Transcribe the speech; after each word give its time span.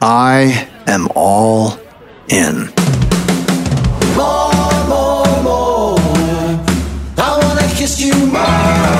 I 0.00 0.68
am 0.86 1.08
all 1.14 1.78
in. 2.28 2.66
More, 4.16 4.52
more, 4.88 5.42
more. 5.42 5.98
I 7.18 7.38
wanna 7.42 7.68
kiss 7.74 8.00
you 8.00 8.14
more. 8.26 8.98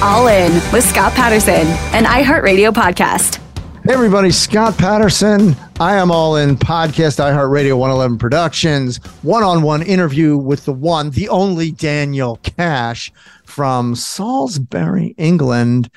All 0.00 0.28
in 0.28 0.52
with 0.72 0.84
Scott 0.84 1.12
Patterson, 1.12 1.66
an 1.92 2.04
iHeartRadio 2.04 2.72
podcast. 2.72 3.40
Hey 3.88 3.94
everybody, 3.94 4.30
Scott 4.32 4.76
Patterson. 4.76 5.56
I 5.80 5.94
am 5.94 6.10
all 6.10 6.36
in 6.36 6.56
podcast, 6.56 7.24
iHeartRadio 7.24 7.78
111 7.78 8.18
Productions, 8.18 8.98
one 9.22 9.42
on 9.42 9.62
one 9.62 9.80
interview 9.80 10.36
with 10.36 10.66
the 10.66 10.74
one, 10.74 11.08
the 11.08 11.30
only 11.30 11.70
Daniel 11.70 12.36
Cash 12.42 13.10
from 13.46 13.94
Salisbury, 13.94 15.14
England. 15.16 15.90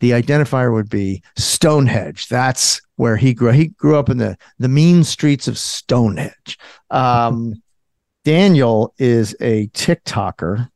The 0.00 0.10
identifier 0.10 0.72
would 0.72 0.90
be 0.90 1.22
Stonehenge. 1.36 2.26
That's 2.26 2.80
where 2.96 3.16
he 3.16 3.32
grew. 3.32 3.52
He 3.52 3.66
grew 3.66 3.96
up 3.96 4.10
in 4.10 4.18
the, 4.18 4.36
the 4.58 4.66
mean 4.66 5.04
streets 5.04 5.46
of 5.46 5.56
Stonehenge. 5.56 6.58
Um, 6.90 7.62
Daniel 8.24 8.92
is 8.98 9.36
a 9.40 9.68
TikToker. 9.68 10.68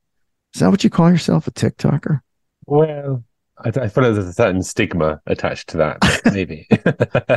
Is 0.55 0.61
that 0.61 0.71
what 0.71 0.85
you 0.85 0.91
call 0.91 1.11
yourself, 1.11 1.49
a 1.49 1.51
TikToker? 1.51 2.21
Well, 2.67 3.25
I, 3.65 3.69
I 3.69 3.89
feel 3.89 4.05
there's 4.05 4.19
a 4.19 4.33
certain 4.33 4.63
stigma 4.63 5.21
attached 5.27 5.69
to 5.71 5.77
that, 5.79 5.99
but 6.01 6.23
maybe. 6.33 6.67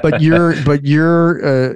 but 0.01 0.22
you're 0.22 0.56
but 0.66 0.85
you're 0.85 1.72
uh, 1.72 1.73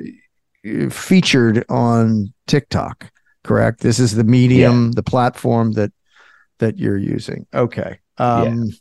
featured 0.89 1.65
on 1.69 2.33
TikTok, 2.47 3.11
correct? 3.43 3.81
This 3.81 3.99
is 3.99 4.15
the 4.15 4.23
medium, 4.23 4.91
the 4.93 5.03
platform 5.03 5.73
that 5.73 5.91
that 6.59 6.77
you're 6.77 6.97
using. 6.97 7.45
Okay. 7.53 7.99
Um 8.17 8.71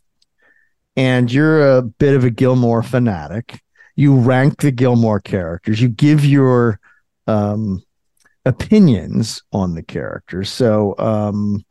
and 0.97 1.31
you're 1.31 1.77
a 1.77 1.83
bit 1.83 2.15
of 2.15 2.25
a 2.25 2.31
Gilmore 2.31 2.83
fanatic. 2.83 3.61
You 3.97 4.17
rank 4.17 4.63
the 4.63 4.71
Gilmore 4.71 5.21
characters. 5.21 5.81
You 5.81 5.89
give 5.89 6.25
your 6.25 6.81
um 7.27 7.83
opinions 8.45 9.43
on 9.53 9.75
the 9.75 9.83
characters. 9.83 10.49
So 10.49 10.97
um 10.99 11.65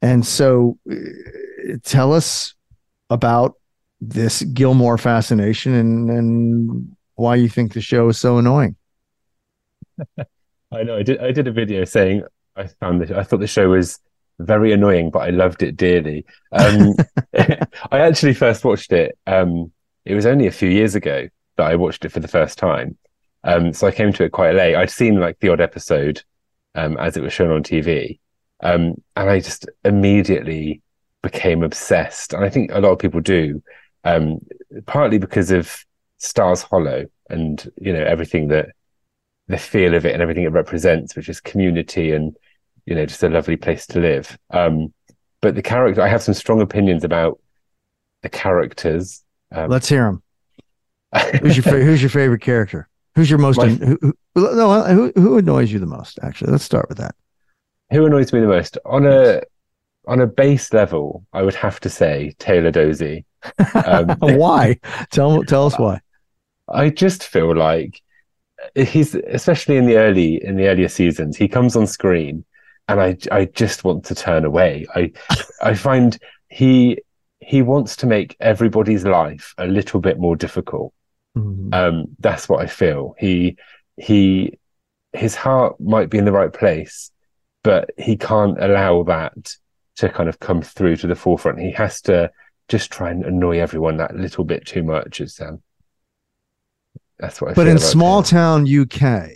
and 0.00 0.24
so 0.24 0.78
uh, 0.90 0.96
tell 1.82 2.12
us 2.12 2.54
about 3.12 3.54
this 4.00 4.42
Gilmore 4.42 4.98
fascination 4.98 5.74
and 5.74 6.10
and 6.10 6.96
why 7.14 7.36
you 7.36 7.48
think 7.48 7.72
the 7.72 7.80
show 7.80 8.08
is 8.08 8.18
so 8.18 8.38
annoying. 8.38 8.76
I 10.18 10.82
know. 10.82 10.96
I 10.96 11.02
did. 11.02 11.20
I 11.20 11.32
did 11.32 11.46
a 11.46 11.52
video 11.52 11.84
saying 11.84 12.22
I 12.56 12.66
found 12.66 13.00
this. 13.00 13.10
I 13.10 13.22
thought 13.22 13.40
the 13.40 13.46
show 13.46 13.68
was 13.68 14.00
very 14.38 14.72
annoying, 14.72 15.10
but 15.10 15.20
I 15.20 15.30
loved 15.30 15.62
it 15.62 15.76
dearly. 15.76 16.24
Um, 16.52 16.94
I 17.34 18.00
actually 18.00 18.34
first 18.34 18.64
watched 18.64 18.92
it. 18.92 19.18
Um, 19.26 19.72
it 20.04 20.14
was 20.14 20.26
only 20.26 20.46
a 20.46 20.52
few 20.52 20.68
years 20.68 20.94
ago 20.94 21.28
that 21.56 21.70
I 21.70 21.76
watched 21.76 22.04
it 22.04 22.10
for 22.10 22.20
the 22.20 22.28
first 22.28 22.58
time. 22.58 22.96
Um, 23.44 23.72
so 23.72 23.86
I 23.86 23.92
came 23.92 24.12
to 24.14 24.24
it 24.24 24.32
quite 24.32 24.54
late. 24.54 24.74
I'd 24.74 24.90
seen 24.90 25.20
like 25.20 25.38
the 25.40 25.48
odd 25.48 25.60
episode 25.60 26.22
um, 26.74 26.96
as 26.96 27.16
it 27.16 27.22
was 27.22 27.32
shown 27.32 27.50
on 27.50 27.62
TV, 27.62 28.18
um, 28.62 28.94
and 29.16 29.30
I 29.30 29.40
just 29.40 29.68
immediately 29.84 30.80
became 31.22 31.62
obsessed. 31.62 32.32
And 32.32 32.44
I 32.44 32.48
think 32.50 32.70
a 32.72 32.80
lot 32.80 32.92
of 32.92 32.98
people 32.98 33.20
do, 33.20 33.62
um, 34.04 34.38
partly 34.86 35.18
because 35.18 35.50
of 35.50 35.84
Stars 36.18 36.62
Hollow 36.62 37.06
and 37.30 37.70
you 37.80 37.92
know 37.92 38.02
everything 38.04 38.48
that 38.48 38.70
the 39.48 39.58
feel 39.58 39.94
of 39.94 40.06
it 40.06 40.12
and 40.12 40.22
everything 40.22 40.44
it 40.44 40.52
represents, 40.52 41.16
which 41.16 41.28
is 41.28 41.40
community 41.40 42.12
and 42.12 42.36
you 42.86 42.94
know 42.94 43.06
just 43.06 43.22
a 43.22 43.28
lovely 43.28 43.56
place 43.56 43.86
to 43.88 44.00
live. 44.00 44.38
Um, 44.50 44.92
but 45.40 45.54
the 45.54 45.62
character, 45.62 46.02
I 46.02 46.08
have 46.08 46.22
some 46.22 46.34
strong 46.34 46.60
opinions 46.60 47.02
about 47.04 47.40
the 48.22 48.28
characters. 48.28 49.24
Um, 49.50 49.68
Let's 49.70 49.88
hear 49.88 50.04
them. 50.04 50.22
who's 51.42 51.56
your 51.56 51.64
fa- 51.64 51.82
who's 51.82 52.00
your 52.00 52.10
favorite 52.10 52.40
character? 52.40 52.88
Who's 53.14 53.28
your 53.28 53.38
most 53.38 53.58
My- 53.58 53.68
who, 53.68 53.98
who, 54.00 54.14
no 54.34 54.82
who 54.84 55.12
who 55.14 55.38
annoys 55.38 55.70
you 55.72 55.78
the 55.78 55.86
most? 55.86 56.18
Actually, 56.22 56.52
let's 56.52 56.64
start 56.64 56.88
with 56.88 56.98
that. 56.98 57.14
who 57.90 58.06
annoys 58.06 58.32
me 58.32 58.40
the 58.40 58.46
most 58.46 58.78
on 58.84 59.06
a 59.06 59.42
on 60.06 60.20
a 60.20 60.26
base 60.26 60.72
level, 60.72 61.24
I 61.32 61.42
would 61.42 61.54
have 61.54 61.80
to 61.80 61.88
say 61.88 62.34
Taylor 62.38 62.70
Doose. 62.70 63.22
Um, 63.74 64.08
why? 64.20 64.78
Tell 65.10 65.42
tell 65.44 65.66
us 65.66 65.78
why. 65.78 66.00
I 66.68 66.90
just 66.90 67.24
feel 67.24 67.54
like 67.54 68.00
he's 68.74 69.14
especially 69.14 69.76
in 69.76 69.86
the 69.86 69.96
early 69.96 70.42
in 70.44 70.56
the 70.56 70.68
earlier 70.68 70.88
seasons, 70.88 71.36
he 71.36 71.48
comes 71.48 71.76
on 71.76 71.86
screen 71.86 72.44
and 72.88 73.00
I 73.00 73.16
I 73.30 73.46
just 73.46 73.84
want 73.84 74.04
to 74.06 74.14
turn 74.14 74.44
away. 74.44 74.86
I 74.94 75.12
I 75.62 75.74
find 75.74 76.18
he 76.48 76.98
he 77.40 77.62
wants 77.62 77.96
to 77.96 78.06
make 78.06 78.36
everybody's 78.40 79.04
life 79.04 79.54
a 79.58 79.66
little 79.66 80.00
bit 80.00 80.18
more 80.18 80.36
difficult. 80.36 80.92
Um, 81.72 82.06
that's 82.20 82.48
what 82.48 82.62
I 82.62 82.66
feel. 82.66 83.14
He 83.18 83.56
he 83.96 84.58
his 85.12 85.34
heart 85.34 85.80
might 85.80 86.10
be 86.10 86.18
in 86.18 86.24
the 86.24 86.32
right 86.32 86.52
place, 86.52 87.10
but 87.62 87.90
he 87.98 88.16
can't 88.16 88.62
allow 88.62 89.02
that 89.04 89.56
to 89.96 90.08
kind 90.08 90.28
of 90.28 90.40
come 90.40 90.62
through 90.62 90.96
to 90.96 91.06
the 91.06 91.14
forefront. 91.16 91.60
He 91.60 91.72
has 91.72 92.00
to 92.02 92.30
just 92.68 92.90
try 92.90 93.10
and 93.10 93.24
annoy 93.24 93.58
everyone 93.60 93.96
that 93.98 94.14
little 94.16 94.44
bit 94.44 94.66
too 94.66 94.82
much. 94.82 95.20
It's 95.20 95.40
um, 95.40 95.62
That's 97.18 97.40
what 97.40 97.52
I 97.52 97.54
But 97.54 97.68
in 97.68 97.78
small 97.78 98.22
Taylor. 98.22 98.64
town 98.66 98.80
UK, 98.80 99.30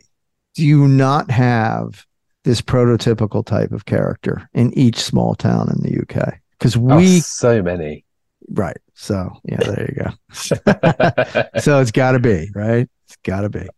do 0.54 0.64
you 0.64 0.88
not 0.88 1.30
have 1.30 2.04
this 2.44 2.60
prototypical 2.62 3.44
type 3.44 3.72
of 3.72 3.84
character 3.84 4.48
in 4.54 4.72
each 4.78 4.96
small 4.98 5.34
town 5.34 5.68
in 5.70 5.82
the 5.82 6.00
UK? 6.02 6.34
Because 6.58 6.76
Oh, 6.76 6.96
we 6.96 7.20
so 7.20 7.62
many. 7.62 8.04
right. 8.50 8.78
So 8.94 9.30
yeah, 9.44 9.58
there 9.58 9.90
you 9.94 10.04
go. 10.04 10.10
so 11.60 11.80
it's 11.80 11.90
got 11.92 12.12
to 12.12 12.18
be 12.18 12.48
right. 12.54 12.88
It's 13.06 13.16
got 13.24 13.42
to 13.42 13.48
be. 13.50 13.68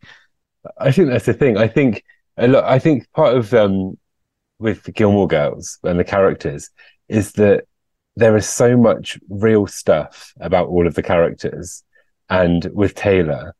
I 0.79 0.93
think 0.93 1.09
that's 1.09 1.27
the 1.27 1.35
thing. 1.35 1.57
I 1.57 1.67
think 1.69 2.05
a 2.37 2.47
lot. 2.49 2.65
I 2.65 2.79
think 2.79 3.11
part 3.13 3.37
of 3.37 3.53
um, 3.55 3.99
with 4.59 4.83
the 4.85 4.93
Gilmore 4.93 5.29
Girls 5.29 5.79
and 5.83 5.99
the 5.99 6.05
characters 6.05 6.71
is 7.09 7.33
that 7.33 7.65
there 8.17 8.37
is 8.37 8.49
so 8.49 8.77
much 8.77 9.19
real 9.29 9.67
stuff 9.67 10.33
about 10.41 10.69
all 10.69 10.87
of 10.87 10.95
the 10.95 11.03
characters, 11.03 11.85
and 12.29 12.65
with 12.75 12.95
Taylor, 12.95 13.55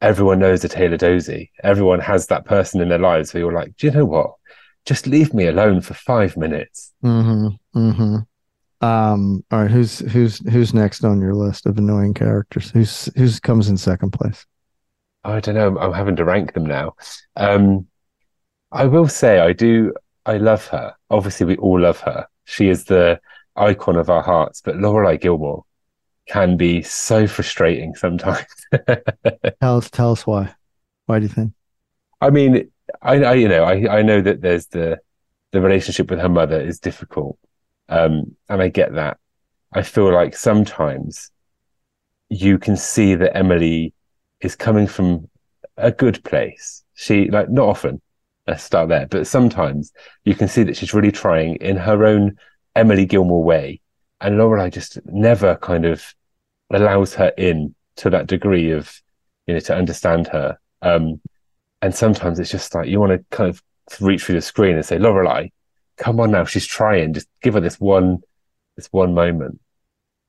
everyone 0.00 0.38
knows 0.38 0.62
a 0.64 0.68
Taylor 0.68 0.96
Doose. 0.96 1.48
Everyone 1.62 2.00
has 2.00 2.28
that 2.28 2.44
person 2.44 2.80
in 2.80 2.88
their 2.88 2.98
lives 2.98 3.34
where 3.34 3.42
you're 3.42 3.52
like, 3.52 3.76
do 3.76 3.88
you 3.88 3.92
know 3.92 4.04
what? 4.04 4.34
Just 4.84 5.08
leave 5.08 5.34
me 5.34 5.48
alone 5.48 5.80
for 5.80 5.94
five 5.94 6.36
minutes. 6.36 6.92
Mm-hmm. 7.04 7.78
Mm-hmm. 7.78 8.86
Um. 8.86 9.44
All 9.50 9.62
right. 9.62 9.70
Who's 9.70 9.98
who's 9.98 10.38
who's 10.50 10.72
next 10.72 11.02
on 11.04 11.20
your 11.20 11.34
list 11.34 11.66
of 11.66 11.78
annoying 11.78 12.14
characters? 12.14 12.70
Who's 12.70 13.08
who's 13.16 13.40
comes 13.40 13.68
in 13.68 13.76
second 13.76 14.12
place? 14.12 14.46
I 15.24 15.40
don't 15.40 15.56
know. 15.56 15.76
I'm 15.78 15.92
having 15.92 16.16
to 16.16 16.24
rank 16.24 16.52
them 16.52 16.66
now. 16.66 16.94
Um, 17.34 17.88
I 18.70 18.84
will 18.84 19.08
say 19.08 19.40
I 19.40 19.52
do. 19.52 19.92
I 20.26 20.36
love 20.38 20.66
her. 20.68 20.94
Obviously, 21.10 21.46
we 21.46 21.56
all 21.56 21.80
love 21.80 22.00
her. 22.00 22.26
She 22.44 22.68
is 22.68 22.84
the 22.84 23.20
icon 23.56 23.96
of 23.96 24.10
our 24.10 24.22
hearts. 24.22 24.60
But 24.60 24.76
Lorelai 24.76 25.20
Gilmore 25.20 25.64
can 26.26 26.56
be 26.56 26.82
so 26.82 27.26
frustrating 27.26 27.94
sometimes. 27.94 28.46
Tell 29.60 29.78
us. 29.78 29.90
Tell 29.90 30.12
us 30.12 30.26
why. 30.26 30.54
Why 31.06 31.20
do 31.20 31.24
you 31.24 31.32
think? 31.32 31.52
I 32.20 32.30
mean, 32.30 32.70
I, 33.02 33.22
I 33.22 33.34
you 33.34 33.48
know, 33.48 33.64
I, 33.64 33.98
I 33.98 34.02
know 34.02 34.20
that 34.20 34.40
there's 34.40 34.66
the 34.66 34.98
the 35.52 35.60
relationship 35.60 36.10
with 36.10 36.18
her 36.18 36.28
mother 36.28 36.60
is 36.60 36.80
difficult, 36.80 37.38
um, 37.88 38.36
and 38.48 38.60
I 38.60 38.68
get 38.68 38.94
that. 38.94 39.18
I 39.72 39.82
feel 39.82 40.12
like 40.12 40.36
sometimes 40.36 41.30
you 42.28 42.58
can 42.58 42.76
see 42.76 43.14
that 43.14 43.36
Emily 43.36 43.94
is 44.40 44.56
coming 44.56 44.86
from 44.86 45.28
a 45.76 45.92
good 45.92 46.22
place. 46.24 46.82
She 46.94 47.30
like 47.30 47.48
not 47.50 47.68
often. 47.68 48.00
Let's 48.46 48.62
start 48.62 48.88
there, 48.88 49.06
but 49.08 49.26
sometimes 49.26 49.92
you 50.24 50.34
can 50.34 50.46
see 50.46 50.62
that 50.62 50.76
she's 50.76 50.94
really 50.94 51.10
trying 51.10 51.56
in 51.56 51.76
her 51.76 52.04
own 52.04 52.36
Emily 52.76 53.04
Gilmore 53.04 53.42
way, 53.42 53.80
and 54.20 54.36
Lorelai 54.36 54.72
just 54.72 54.98
never 55.06 55.56
kind 55.56 55.84
of 55.84 56.14
allows 56.70 57.14
her 57.14 57.32
in 57.36 57.74
to 57.96 58.10
that 58.10 58.26
degree 58.26 58.70
of 58.70 59.00
you 59.46 59.54
know 59.54 59.60
to 59.60 59.74
understand 59.74 60.28
her. 60.28 60.58
Um, 60.82 61.20
and 61.82 61.94
sometimes 61.94 62.38
it's 62.38 62.50
just 62.50 62.74
like 62.74 62.88
you 62.88 63.00
want 63.00 63.12
to 63.12 63.36
kind 63.36 63.50
of 63.50 63.62
reach 64.00 64.24
through 64.24 64.36
the 64.36 64.42
screen 64.42 64.76
and 64.76 64.84
say, 64.84 64.98
Lorelai, 64.98 65.50
come 65.96 66.20
on 66.20 66.30
now, 66.30 66.44
she's 66.44 66.66
trying. 66.66 67.14
Just 67.14 67.28
give 67.42 67.54
her 67.54 67.60
this 67.60 67.80
one, 67.80 68.18
this 68.76 68.86
one 68.92 69.14
moment. 69.14 69.60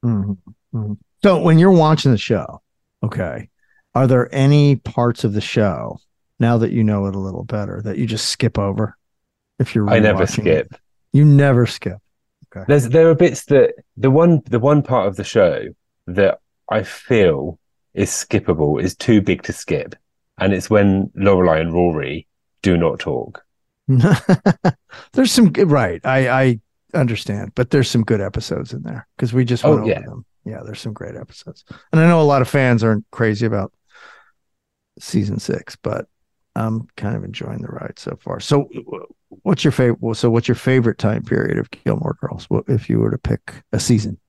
Mhm, 0.04 0.38
mhm. 0.74 0.98
So 1.24 1.42
when 1.42 1.60
you're 1.60 1.72
watching 1.72 2.12
the 2.12 2.18
show, 2.18 2.62
okay, 3.04 3.50
are 3.96 4.08
there 4.08 4.34
any 4.34 4.76
parts 4.76 5.24
of 5.24 5.34
the 5.34 5.42
show 5.42 6.00
now 6.40 6.58
that 6.60 6.72
you 6.72 6.84
know 6.84 7.08
it 7.08 7.16
a 7.16 7.20
little 7.20 7.44
better 7.44 7.82
that 7.84 7.98
you 7.98 8.06
just 8.08 8.30
skip 8.30 8.58
over? 8.60 8.98
If 9.60 9.76
you're 9.76 9.86
I 9.88 10.00
never 10.00 10.26
rewatching 10.26 10.48
it? 10.48 10.68
skip. 10.68 10.76
You 11.14 11.26
never 11.26 11.66
skip. 11.66 11.98
There's 12.68 12.90
there 12.90 13.10
are 13.10 13.16
bits 13.16 13.46
that 13.46 13.76
the 13.98 14.12
one 14.12 14.42
the 14.46 14.60
one 14.60 14.82
part 14.84 15.08
of 15.08 15.16
the 15.16 15.24
show 15.24 15.66
that 16.08 16.40
I 16.70 16.84
feel 16.84 17.60
is 17.94 18.10
skippable 18.10 18.82
is 18.82 18.96
too 18.96 19.22
big 19.22 19.44
to 19.44 19.54
skip, 19.54 19.96
and 20.38 20.54
it's 20.54 20.70
when 20.70 21.08
Lorelai 21.16 21.62
and 21.62 21.74
Rory 21.74 22.28
do 22.62 22.78
not 22.78 23.00
talk. 23.00 23.44
there's 25.14 25.32
some 25.32 25.52
right. 25.54 26.02
I 26.06 26.30
I 26.30 26.60
understand, 26.94 27.54
but 27.56 27.70
there's 27.70 27.90
some 27.90 28.04
good 28.04 28.22
episodes 28.22 28.74
in 28.74 28.82
there 28.82 29.08
because 29.16 29.34
we 29.34 29.46
just 29.46 29.64
Oh, 29.64 29.70
went 29.70 29.82
over 29.82 29.90
yeah. 29.92 30.02
them. 30.02 30.26
Yeah, 30.46 30.62
there's 30.64 30.80
some 30.80 30.94
great 30.94 31.16
episodes, 31.16 31.64
and 31.92 32.02
I 32.02 32.08
know 32.08 32.22
a 32.22 32.24
lot 32.24 32.42
of 32.42 32.50
fans 32.50 32.84
aren't 32.84 33.06
crazy 33.12 33.46
about 33.46 33.74
season 35.00 35.40
six, 35.40 35.76
but 35.76 36.08
I'm 36.58 36.88
kind 36.98 37.16
of 37.16 37.24
enjoying 37.24 37.62
the 37.62 37.68
ride 37.68 37.98
so 37.98 38.18
far. 38.22 38.40
So, 38.40 38.70
what's 39.44 39.64
your 39.64 39.72
favorite? 39.72 40.16
So, 40.16 40.30
what's 40.30 40.48
your 40.48 40.56
favorite 40.56 40.98
time 40.98 41.24
period 41.24 41.58
of 41.58 41.70
Gilmore 41.72 42.18
Girls? 42.20 42.50
What 42.50 42.66
if 42.68 42.90
you 42.90 43.00
were 43.00 43.12
to 43.12 43.18
pick 43.18 43.64
a 43.72 43.80
season? 43.80 44.20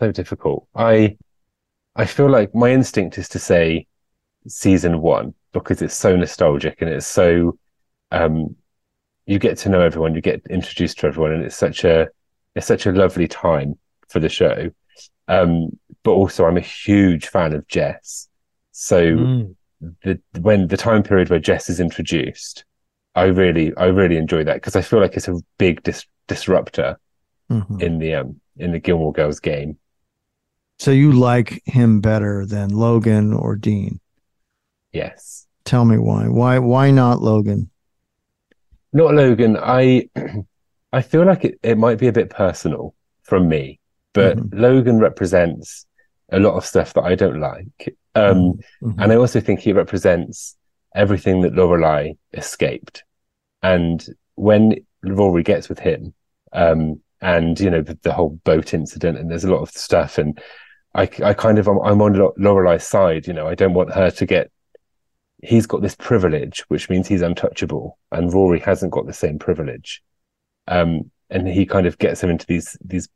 So 0.00 0.12
difficult. 0.12 0.68
I 0.74 1.16
I 1.96 2.06
feel 2.06 2.28
like 2.28 2.54
my 2.54 2.70
instinct 2.72 3.18
is 3.18 3.28
to 3.30 3.38
say 3.38 3.86
season 4.48 5.00
one 5.00 5.34
because 5.52 5.82
it's 5.82 5.94
so 5.94 6.16
nostalgic 6.16 6.80
and 6.80 6.90
it's 6.90 7.06
so 7.06 7.58
um 8.10 8.56
you 9.26 9.38
get 9.38 9.56
to 9.58 9.68
know 9.68 9.80
everyone, 9.80 10.14
you 10.14 10.20
get 10.20 10.42
introduced 10.50 10.98
to 10.98 11.06
everyone, 11.06 11.32
and 11.32 11.44
it's 11.44 11.56
such 11.56 11.84
a 11.84 12.08
it's 12.54 12.66
such 12.66 12.86
a 12.86 12.92
lovely 12.92 13.28
time 13.28 13.78
for 14.08 14.20
the 14.20 14.28
show. 14.28 14.70
Um, 15.28 15.78
but 16.02 16.12
also 16.12 16.44
I'm 16.44 16.56
a 16.56 16.60
huge 16.60 17.28
fan 17.28 17.52
of 17.54 17.66
Jess. 17.68 18.28
So 18.72 19.44
the 20.04 20.20
when 20.40 20.68
the 20.68 20.76
time 20.76 21.02
period 21.02 21.28
where 21.30 21.38
Jess 21.38 21.68
is 21.68 21.80
introduced, 21.80 22.64
I 23.14 23.24
really 23.24 23.74
I 23.76 23.86
really 23.86 24.16
enjoy 24.16 24.44
that 24.44 24.54
because 24.54 24.76
I 24.76 24.82
feel 24.82 25.00
like 25.00 25.16
it's 25.16 25.28
a 25.28 25.40
big 25.58 25.82
dis- 25.82 26.06
disruptor 26.28 26.98
Mhm. 27.50 27.82
in 27.82 27.98
the 27.98 28.14
um 28.14 28.40
in 28.56 28.72
the 28.72 28.78
Gilmore 28.78 29.12
Girls 29.12 29.40
game. 29.40 29.78
So 30.78 30.90
you 30.90 31.12
like 31.12 31.62
him 31.66 32.00
better 32.00 32.44
than 32.46 32.70
Logan 32.70 33.32
or 33.32 33.56
Dean? 33.56 34.00
Yes. 34.92 35.46
Tell 35.64 35.84
me 35.84 35.96
why. 35.98 36.28
Why? 36.28 36.58
Why 36.58 36.90
not 36.90 37.22
Logan? 37.22 37.70
Not 38.92 39.14
Logan. 39.14 39.56
I 39.56 40.08
I 40.92 41.02
feel 41.02 41.24
like 41.24 41.44
it, 41.44 41.58
it 41.62 41.78
might 41.78 41.98
be 41.98 42.08
a 42.08 42.12
bit 42.12 42.30
personal 42.30 42.94
from 43.22 43.48
me, 43.48 43.80
but 44.12 44.36
Mhm. 44.38 44.50
Logan 44.60 44.98
represents 44.98 45.86
a 46.32 46.40
lot 46.40 46.54
of 46.54 46.64
stuff 46.64 46.94
that 46.94 47.02
I 47.02 47.14
don't 47.14 47.40
like. 47.40 47.96
Um, 48.14 48.58
Mhm. 48.82 49.02
and 49.02 49.12
I 49.12 49.16
also 49.16 49.40
think 49.40 49.60
he 49.60 49.72
represents 49.72 50.56
everything 50.94 51.42
that 51.42 51.54
Lorelai 51.54 52.16
escaped. 52.32 53.04
And 53.62 54.04
when 54.34 54.84
Rory 55.02 55.42
gets 55.42 55.68
with 55.68 55.78
him, 55.78 56.14
um, 56.52 57.00
and 57.20 57.58
you 57.60 57.70
know 57.70 57.82
the, 57.82 57.96
the 58.02 58.12
whole 58.12 58.30
boat 58.44 58.74
incident, 58.74 59.16
and 59.18 59.30
there's 59.30 59.44
a 59.44 59.50
lot 59.50 59.62
of 59.62 59.70
stuff, 59.70 60.18
and 60.18 60.40
I, 60.94 61.02
I 61.24 61.32
kind 61.34 61.58
of 61.58 61.68
I'm, 61.68 61.78
I'm 61.80 62.02
on 62.02 62.14
Lo- 62.14 62.34
Lorelai's 62.38 62.86
side. 62.86 63.26
You 63.26 63.32
know, 63.32 63.46
I 63.46 63.54
don't 63.54 63.74
want 63.74 63.92
her 63.94 64.10
to 64.10 64.26
get. 64.26 64.50
He's 65.42 65.66
got 65.66 65.82
this 65.82 65.96
privilege, 65.96 66.60
which 66.68 66.90
means 66.90 67.08
he's 67.08 67.22
untouchable, 67.22 67.98
and 68.10 68.32
Rory 68.32 68.60
hasn't 68.60 68.92
got 68.92 69.06
the 69.06 69.12
same 69.12 69.38
privilege. 69.38 70.02
Um, 70.68 71.10
and 71.30 71.48
he 71.48 71.64
kind 71.66 71.86
of 71.86 71.98
gets 71.98 72.22
him 72.22 72.30
into 72.30 72.46
these 72.46 72.76
these 72.84 73.08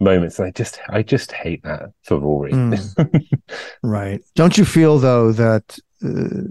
moments, 0.00 0.38
and 0.38 0.48
I 0.48 0.50
just 0.50 0.78
I 0.88 1.02
just 1.02 1.32
hate 1.32 1.62
that 1.64 1.90
for 2.02 2.18
Rory. 2.18 2.52
Mm. 2.52 3.22
Right. 3.82 4.20
Don't 4.34 4.58
you 4.58 4.64
feel 4.64 4.98
though 4.98 5.30
that 5.32 5.78
uh, 6.04 6.50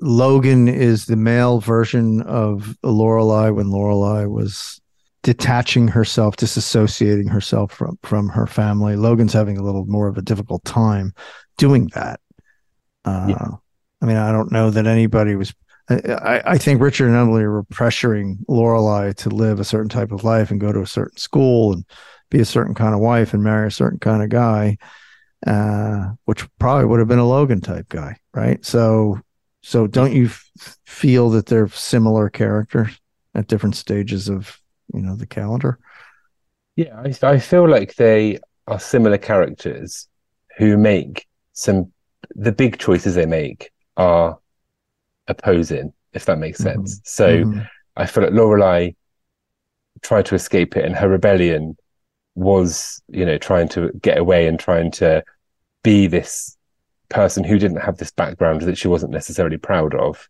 Logan 0.00 0.68
is 0.68 1.06
the 1.06 1.16
male 1.16 1.60
version 1.60 2.22
of 2.22 2.76
Lorelai 2.84 3.54
when 3.54 3.66
Lorelai 3.66 4.30
was 4.30 4.80
detaching 5.22 5.88
herself, 5.88 6.36
disassociating 6.36 7.28
herself 7.30 7.72
from 7.72 7.98
from 8.02 8.28
her 8.30 8.46
family? 8.46 8.96
Logan's 8.96 9.32
having 9.32 9.58
a 9.58 9.62
little 9.62 9.84
more 9.86 10.08
of 10.08 10.16
a 10.16 10.22
difficult 10.22 10.64
time 10.64 11.12
doing 11.58 11.90
that. 11.94 12.20
Uh, 13.04 13.26
Yeah. 13.28 13.46
I 14.02 14.06
mean, 14.06 14.16
I 14.16 14.32
don't 14.32 14.50
know 14.50 14.70
that 14.70 14.86
anybody 14.86 15.36
was. 15.36 15.52
I, 15.90 15.94
I- 16.12 16.52
I 16.52 16.58
think 16.58 16.80
Richard 16.80 17.08
and 17.08 17.16
Emily 17.16 17.44
were 17.46 17.64
pressuring 17.64 18.36
Lorelai 18.48 19.14
to 19.16 19.28
live 19.28 19.60
a 19.60 19.64
certain 19.64 19.90
type 19.90 20.12
of 20.12 20.24
life 20.24 20.50
and 20.50 20.60
go 20.60 20.72
to 20.72 20.80
a 20.80 20.86
certain 20.86 21.18
school 21.18 21.72
and 21.74 21.84
be 22.30 22.40
a 22.40 22.44
certain 22.44 22.74
kind 22.74 22.94
of 22.94 23.00
wife 23.00 23.34
and 23.34 23.42
marry 23.42 23.68
a 23.68 23.70
certain 23.72 23.98
kind 23.98 24.22
of 24.22 24.28
guy 24.30 24.78
uh, 25.46 26.10
which 26.24 26.46
probably 26.58 26.84
would 26.84 26.98
have 26.98 27.08
been 27.08 27.18
a 27.18 27.26
Logan 27.26 27.60
type 27.60 27.88
guy, 27.88 28.16
right? 28.34 28.64
So, 28.64 29.20
so 29.62 29.86
don't 29.86 30.12
you 30.12 30.26
f- 30.26 30.78
feel 30.86 31.30
that 31.30 31.46
they're 31.46 31.68
similar 31.68 32.28
characters 32.28 32.98
at 33.34 33.46
different 33.46 33.76
stages 33.76 34.28
of 34.28 34.58
you 34.92 35.00
know 35.00 35.16
the 35.16 35.26
calendar? 35.26 35.78
Yeah, 36.76 37.02
I, 37.22 37.26
I 37.26 37.38
feel 37.38 37.68
like 37.68 37.94
they 37.94 38.38
are 38.66 38.80
similar 38.80 39.18
characters 39.18 40.08
who 40.58 40.76
make 40.76 41.26
some, 41.52 41.92
the 42.34 42.52
big 42.52 42.78
choices 42.78 43.14
they 43.14 43.26
make 43.26 43.70
are 43.96 44.38
opposing, 45.28 45.92
if 46.12 46.26
that 46.26 46.38
makes 46.38 46.60
Mm-hmm. 46.60 46.60
sense. 46.60 47.00
So 47.04 47.46
Mhm. 47.46 47.68
I 47.96 48.06
feel 48.06 48.24
like 48.24 48.32
Lorelai 48.32 48.96
tried 50.02 50.26
to 50.26 50.34
escape 50.34 50.76
it 50.76 50.84
and 50.84 50.96
her 50.96 51.08
rebellion 51.08 51.76
was, 52.40 53.02
you 53.08 53.24
know, 53.24 53.38
trying 53.38 53.68
to 53.68 53.90
get 54.00 54.18
away 54.18 54.46
and 54.46 54.58
trying 54.58 54.90
to 54.90 55.22
be 55.82 56.06
this 56.06 56.56
person 57.08 57.44
who 57.44 57.58
didn't 57.58 57.80
have 57.80 57.98
this 57.98 58.10
background 58.10 58.62
that 58.62 58.78
she 58.78 58.88
wasn't 58.88 59.12
necessarily 59.12 59.58
proud 59.58 59.94
of. 59.94 60.28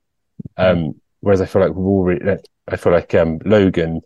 Um, 0.57 1.01
whereas 1.21 1.41
I 1.41 1.47
feel 1.47 1.63
like 1.63 1.73
Rory, 1.75 2.21
I 2.69 2.77
feel 2.77 2.93
like 2.93 3.15
um, 3.15 3.39
Logan 3.45 4.01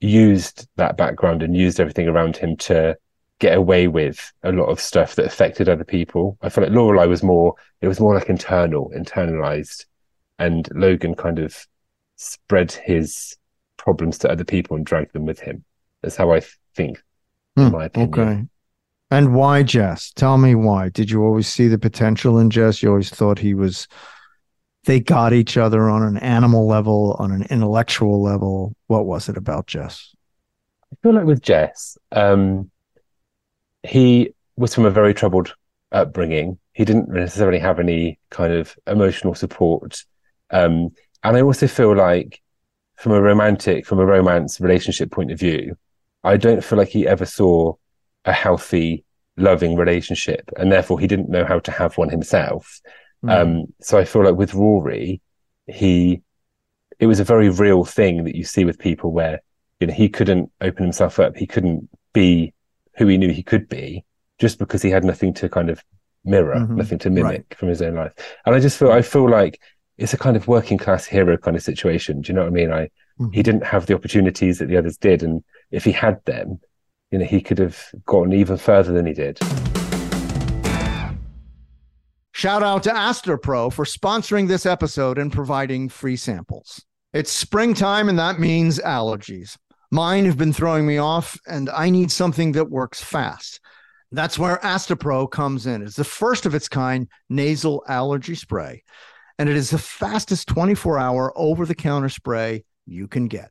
used 0.00 0.66
that 0.76 0.96
background 0.96 1.42
and 1.42 1.56
used 1.56 1.80
everything 1.80 2.08
around 2.08 2.36
him 2.36 2.56
to 2.56 2.96
get 3.40 3.56
away 3.56 3.88
with 3.88 4.32
a 4.42 4.52
lot 4.52 4.66
of 4.66 4.80
stuff 4.80 5.16
that 5.16 5.26
affected 5.26 5.68
other 5.68 5.84
people. 5.84 6.38
I 6.40 6.48
feel 6.48 6.64
like 6.64 6.72
Lorelai 6.72 7.08
was 7.08 7.22
more, 7.22 7.54
it 7.80 7.88
was 7.88 8.00
more 8.00 8.14
like 8.14 8.28
internal, 8.28 8.90
internalized, 8.96 9.84
and 10.38 10.68
Logan 10.74 11.14
kind 11.14 11.38
of 11.38 11.66
spread 12.16 12.72
his 12.72 13.36
problems 13.76 14.18
to 14.18 14.30
other 14.30 14.44
people 14.44 14.76
and 14.76 14.86
dragged 14.86 15.12
them 15.12 15.26
with 15.26 15.40
him. 15.40 15.64
That's 16.00 16.16
how 16.16 16.32
I 16.32 16.42
think, 16.74 17.02
in 17.60 17.68
Hmm, 17.68 17.70
my 17.70 17.84
opinion. 17.86 18.14
Okay. 18.18 18.44
And 19.10 19.34
why 19.34 19.62
Jess? 19.64 20.12
Tell 20.12 20.38
me 20.38 20.54
why. 20.54 20.88
Did 20.90 21.10
you 21.10 21.22
always 21.24 21.48
see 21.48 21.68
the 21.68 21.78
potential 21.78 22.38
in 22.38 22.50
Jess? 22.50 22.82
You 22.82 22.90
always 22.90 23.10
thought 23.10 23.38
he 23.40 23.54
was 23.54 23.88
they 24.84 25.00
got 25.00 25.32
each 25.32 25.56
other 25.56 25.88
on 25.90 26.02
an 26.02 26.16
animal 26.18 26.66
level, 26.66 27.16
on 27.18 27.32
an 27.32 27.44
intellectual 27.50 28.22
level. 28.22 28.74
What 28.86 29.06
was 29.06 29.28
it 29.28 29.36
about 29.36 29.66
Jess? 29.66 30.14
I 30.92 30.96
feel 31.02 31.14
like 31.14 31.24
with 31.26 31.42
Jess, 31.42 31.98
um, 32.12 32.70
he 33.82 34.30
was 34.56 34.74
from 34.74 34.84
a 34.86 34.90
very 34.90 35.14
troubled 35.14 35.54
upbringing. 35.92 36.58
He 36.72 36.84
didn't 36.84 37.08
necessarily 37.08 37.58
have 37.58 37.78
any 37.78 38.18
kind 38.30 38.52
of 38.52 38.76
emotional 38.86 39.34
support. 39.34 40.04
Um, 40.50 40.90
and 41.22 41.36
I 41.36 41.42
also 41.42 41.66
feel 41.66 41.94
like 41.94 42.40
from 42.96 43.12
a 43.12 43.20
romantic, 43.20 43.86
from 43.86 44.00
a 44.00 44.06
romance 44.06 44.60
relationship 44.60 45.10
point 45.10 45.32
of 45.32 45.38
view, 45.38 45.76
I 46.24 46.36
don't 46.36 46.64
feel 46.64 46.78
like 46.78 46.88
he 46.88 47.06
ever 47.06 47.26
saw 47.26 47.74
a 48.24 48.32
healthy, 48.32 49.04
loving 49.36 49.76
relationship. 49.76 50.50
And 50.56 50.72
therefore 50.72 50.98
he 50.98 51.06
didn't 51.06 51.28
know 51.28 51.44
how 51.44 51.58
to 51.60 51.70
have 51.70 51.96
one 51.98 52.08
himself. 52.08 52.80
Um, 53.26 53.66
so 53.80 53.98
I 53.98 54.04
feel 54.04 54.24
like 54.24 54.34
with 54.36 54.52
Rory, 54.54 55.20
he, 55.66 56.20
it 56.98 57.06
was 57.06 57.20
a 57.20 57.24
very 57.24 57.48
real 57.48 57.84
thing 57.84 58.24
that 58.24 58.34
you 58.34 58.44
see 58.44 58.64
with 58.64 58.78
people 58.78 59.12
where, 59.12 59.40
you 59.80 59.86
know, 59.86 59.94
he 59.94 60.08
couldn't 60.08 60.50
open 60.60 60.82
himself 60.84 61.18
up. 61.18 61.36
He 61.36 61.46
couldn't 61.46 61.88
be 62.12 62.52
who 62.96 63.06
he 63.06 63.16
knew 63.16 63.30
he 63.32 63.42
could 63.42 63.68
be 63.68 64.04
just 64.38 64.58
because 64.58 64.82
he 64.82 64.90
had 64.90 65.04
nothing 65.04 65.32
to 65.34 65.48
kind 65.48 65.70
of 65.70 65.82
mirror, 66.24 66.56
Mhm. 66.56 66.76
nothing 66.76 66.98
to 67.00 67.10
mimic 67.10 67.30
Right. 67.50 67.54
from 67.58 67.68
his 67.68 67.80
own 67.82 67.94
life. 67.94 68.12
And 68.46 68.54
I 68.54 68.60
just 68.60 68.78
feel, 68.78 68.90
I 68.92 69.02
feel 69.02 69.28
like 69.28 69.60
it's 69.98 70.12
a 70.14 70.18
kind 70.18 70.36
of 70.36 70.48
working 70.48 70.76
class 70.78 71.04
hero 71.06 71.36
kind 71.38 71.56
of 71.56 71.62
situation. 71.62 72.20
Do 72.20 72.28
you 72.28 72.34
know 72.34 72.42
what 72.42 72.48
I 72.48 72.50
mean? 72.50 72.72
I, 72.72 72.88
Mhm. 73.20 73.34
he 73.34 73.42
didn't 73.42 73.64
have 73.64 73.86
the 73.86 73.94
opportunities 73.94 74.58
that 74.58 74.66
the 74.66 74.76
others 74.76 74.96
did. 74.96 75.22
And 75.22 75.42
if 75.70 75.84
he 75.84 75.92
had 75.92 76.24
them, 76.24 76.60
you 77.10 77.18
know, 77.18 77.24
he 77.24 77.40
could 77.40 77.58
have 77.58 77.78
gotten 78.06 78.32
even 78.32 78.56
further 78.56 78.92
than 78.92 79.06
he 79.06 79.12
did. 79.12 79.38
Shout 82.32 82.62
out 82.62 82.82
to 82.82 82.90
Astepro 82.90 83.72
for 83.72 83.84
sponsoring 83.84 84.48
this 84.48 84.66
episode 84.66 85.18
and 85.18 85.32
providing 85.32 85.88
free 85.88 86.16
samples. 86.16 86.84
It's 87.12 87.30
springtime, 87.30 88.08
and 88.08 88.18
that 88.18 88.40
means 88.40 88.80
allergies. 88.80 89.56
Mine 89.92 90.24
have 90.24 90.36
been 90.36 90.52
throwing 90.52 90.84
me 90.84 90.98
off, 90.98 91.38
and 91.46 91.70
I 91.70 91.88
need 91.88 92.10
something 92.10 92.52
that 92.52 92.68
works 92.68 93.00
fast. 93.00 93.60
That's 94.10 94.38
where 94.38 94.58
Astepro 94.58 95.30
comes 95.30 95.66
in. 95.66 95.82
It's 95.82 95.94
the 95.94 96.04
first 96.04 96.46
of 96.46 96.54
its 96.54 96.68
kind 96.68 97.08
nasal 97.30 97.84
allergy 97.88 98.34
spray, 98.34 98.82
and 99.38 99.48
it 99.48 99.56
is 99.56 99.70
the 99.70 99.78
fastest 99.78 100.48
24 100.48 100.98
hour 100.98 101.32
over 101.36 101.64
the 101.64 101.74
counter 101.76 102.08
spray 102.08 102.64
you 102.84 103.06
can 103.06 103.28
get. 103.28 103.50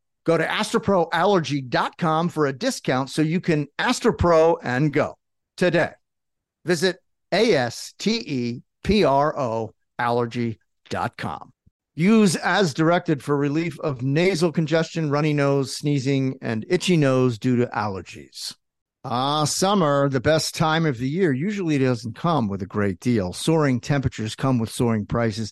Go 0.25 0.37
to 0.37 0.45
asteproallergy.com 0.45 2.29
for 2.29 2.45
a 2.45 2.53
discount 2.53 3.09
so 3.09 3.21
you 3.21 3.41
can 3.41 3.67
Astepro 3.79 4.57
and 4.63 4.93
go 4.93 5.17
today. 5.57 5.91
Visit 6.65 6.97
A 7.31 7.55
S 7.55 7.93
T 7.97 8.23
E 8.25 8.61
P 8.83 9.03
R 9.03 9.37
O 9.37 9.73
allergy.com. 9.97 11.51
Use 11.95 12.35
as 12.37 12.73
directed 12.73 13.21
for 13.21 13.35
relief 13.35 13.79
of 13.81 14.01
nasal 14.01 14.51
congestion, 14.51 15.11
runny 15.11 15.33
nose, 15.33 15.75
sneezing, 15.75 16.37
and 16.41 16.65
itchy 16.69 16.95
nose 16.95 17.37
due 17.37 17.57
to 17.57 17.67
allergies. 17.67 18.55
Ah, 19.03 19.43
summer, 19.45 20.07
the 20.07 20.21
best 20.21 20.55
time 20.55 20.85
of 20.85 20.99
the 20.99 21.09
year, 21.09 21.33
usually 21.33 21.77
doesn't 21.77 22.15
come 22.15 22.47
with 22.47 22.61
a 22.61 22.67
great 22.67 22.99
deal. 22.99 23.33
Soaring 23.33 23.79
temperatures 23.79 24.35
come 24.35 24.59
with 24.59 24.69
soaring 24.69 25.05
prices, 25.05 25.51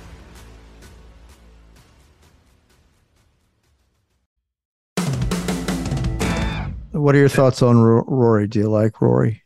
What 7.01 7.15
are 7.15 7.19
your 7.19 7.29
thoughts 7.29 7.61
on 7.61 7.81
Ro- 7.81 8.05
Rory? 8.07 8.47
Do 8.47 8.59
you 8.59 8.69
like 8.69 9.01
Rory? 9.01 9.43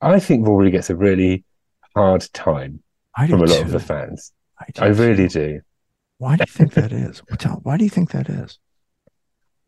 I 0.00 0.20
think 0.20 0.46
Rory 0.46 0.70
gets 0.70 0.90
a 0.90 0.96
really 0.96 1.44
hard 1.96 2.28
time 2.32 2.82
I 3.16 3.26
from 3.26 3.40
a 3.40 3.46
lot 3.46 3.56
too. 3.56 3.62
of 3.62 3.70
the 3.70 3.80
fans. 3.80 4.32
I, 4.60 4.66
I 4.78 4.86
really 4.88 5.28
too. 5.28 5.54
do. 5.54 5.60
Why 6.18 6.36
do 6.36 6.44
you 6.46 6.52
think 6.52 6.74
that 6.74 6.92
is? 6.92 7.22
Why 7.62 7.76
do 7.76 7.84
you 7.84 7.90
think 7.90 8.10
that 8.10 8.28
is? 8.28 8.58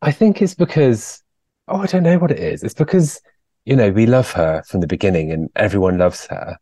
I 0.02 0.12
think 0.12 0.42
it's 0.42 0.54
because, 0.54 1.22
oh, 1.68 1.78
I 1.78 1.86
don't 1.86 2.02
know 2.02 2.18
what 2.18 2.30
it 2.30 2.38
is. 2.38 2.62
It's 2.62 2.74
because, 2.74 3.20
you 3.64 3.74
know, 3.74 3.90
we 3.90 4.06
love 4.06 4.30
her 4.32 4.62
from 4.68 4.80
the 4.80 4.86
beginning 4.86 5.32
and 5.32 5.48
everyone 5.56 5.98
loves 5.98 6.26
her. 6.26 6.58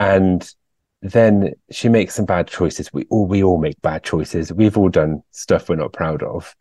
And 0.00 0.50
then 1.02 1.52
she 1.70 1.88
makes 1.88 2.14
some 2.14 2.24
bad 2.24 2.48
choices. 2.48 2.92
We 2.92 3.04
all, 3.10 3.26
we 3.26 3.42
all 3.42 3.58
make 3.58 3.80
bad 3.82 4.02
choices. 4.02 4.52
We've 4.52 4.78
all 4.78 4.88
done 4.88 5.22
stuff 5.32 5.68
we're 5.68 5.76
not 5.76 5.92
proud 5.92 6.22
of. 6.22 6.56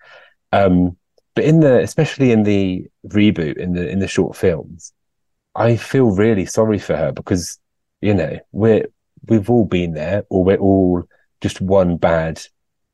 Um, 0.51 0.97
but 1.37 1.45
in 1.45 1.59
the 1.59 1.77
especially 1.83 2.31
in 2.31 2.41
the 2.41 2.87
reboot 3.09 3.57
in 3.57 3.73
the 3.73 3.87
in 3.87 3.99
the 3.99 4.07
short 4.07 4.35
films, 4.35 4.91
I 5.53 5.75
feel 5.75 6.15
really 6.15 6.47
sorry 6.47 6.79
for 6.79 6.97
her 6.97 7.11
because 7.11 7.59
you 8.01 8.15
know 8.15 8.39
we're 8.51 8.87
we've 9.29 9.47
all 9.47 9.65
been 9.65 9.93
there, 9.93 10.23
or 10.31 10.43
we're 10.43 10.57
all 10.57 11.03
just 11.39 11.61
one 11.61 11.95
bad 11.97 12.41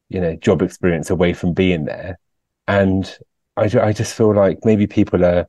you 0.09 0.19
know 0.19 0.35
job 0.35 0.61
experience 0.61 1.09
away 1.09 1.31
from 1.31 1.53
being 1.53 1.85
there, 1.85 2.19
and 2.67 3.17
I 3.55 3.71
I 3.79 3.93
just 3.93 4.13
feel 4.13 4.35
like 4.35 4.57
maybe 4.65 4.87
people 4.87 5.23
are 5.23 5.47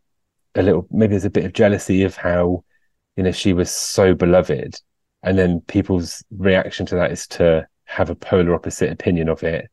a 0.54 0.62
little 0.62 0.86
maybe 0.92 1.14
there's 1.14 1.24
a 1.24 1.30
bit 1.30 1.46
of 1.46 1.52
jealousy 1.52 2.04
of 2.04 2.14
how 2.14 2.62
you 3.16 3.24
know 3.24 3.32
she 3.32 3.52
was 3.52 3.72
so 3.72 4.14
beloved, 4.14 4.80
and 5.24 5.36
then 5.36 5.62
people's 5.62 6.22
reaction 6.38 6.86
to 6.86 6.94
that 6.94 7.10
is 7.10 7.26
to 7.26 7.66
have 7.86 8.08
a 8.08 8.14
polar 8.14 8.54
opposite 8.54 8.92
opinion 8.92 9.28
of 9.28 9.42
it, 9.42 9.68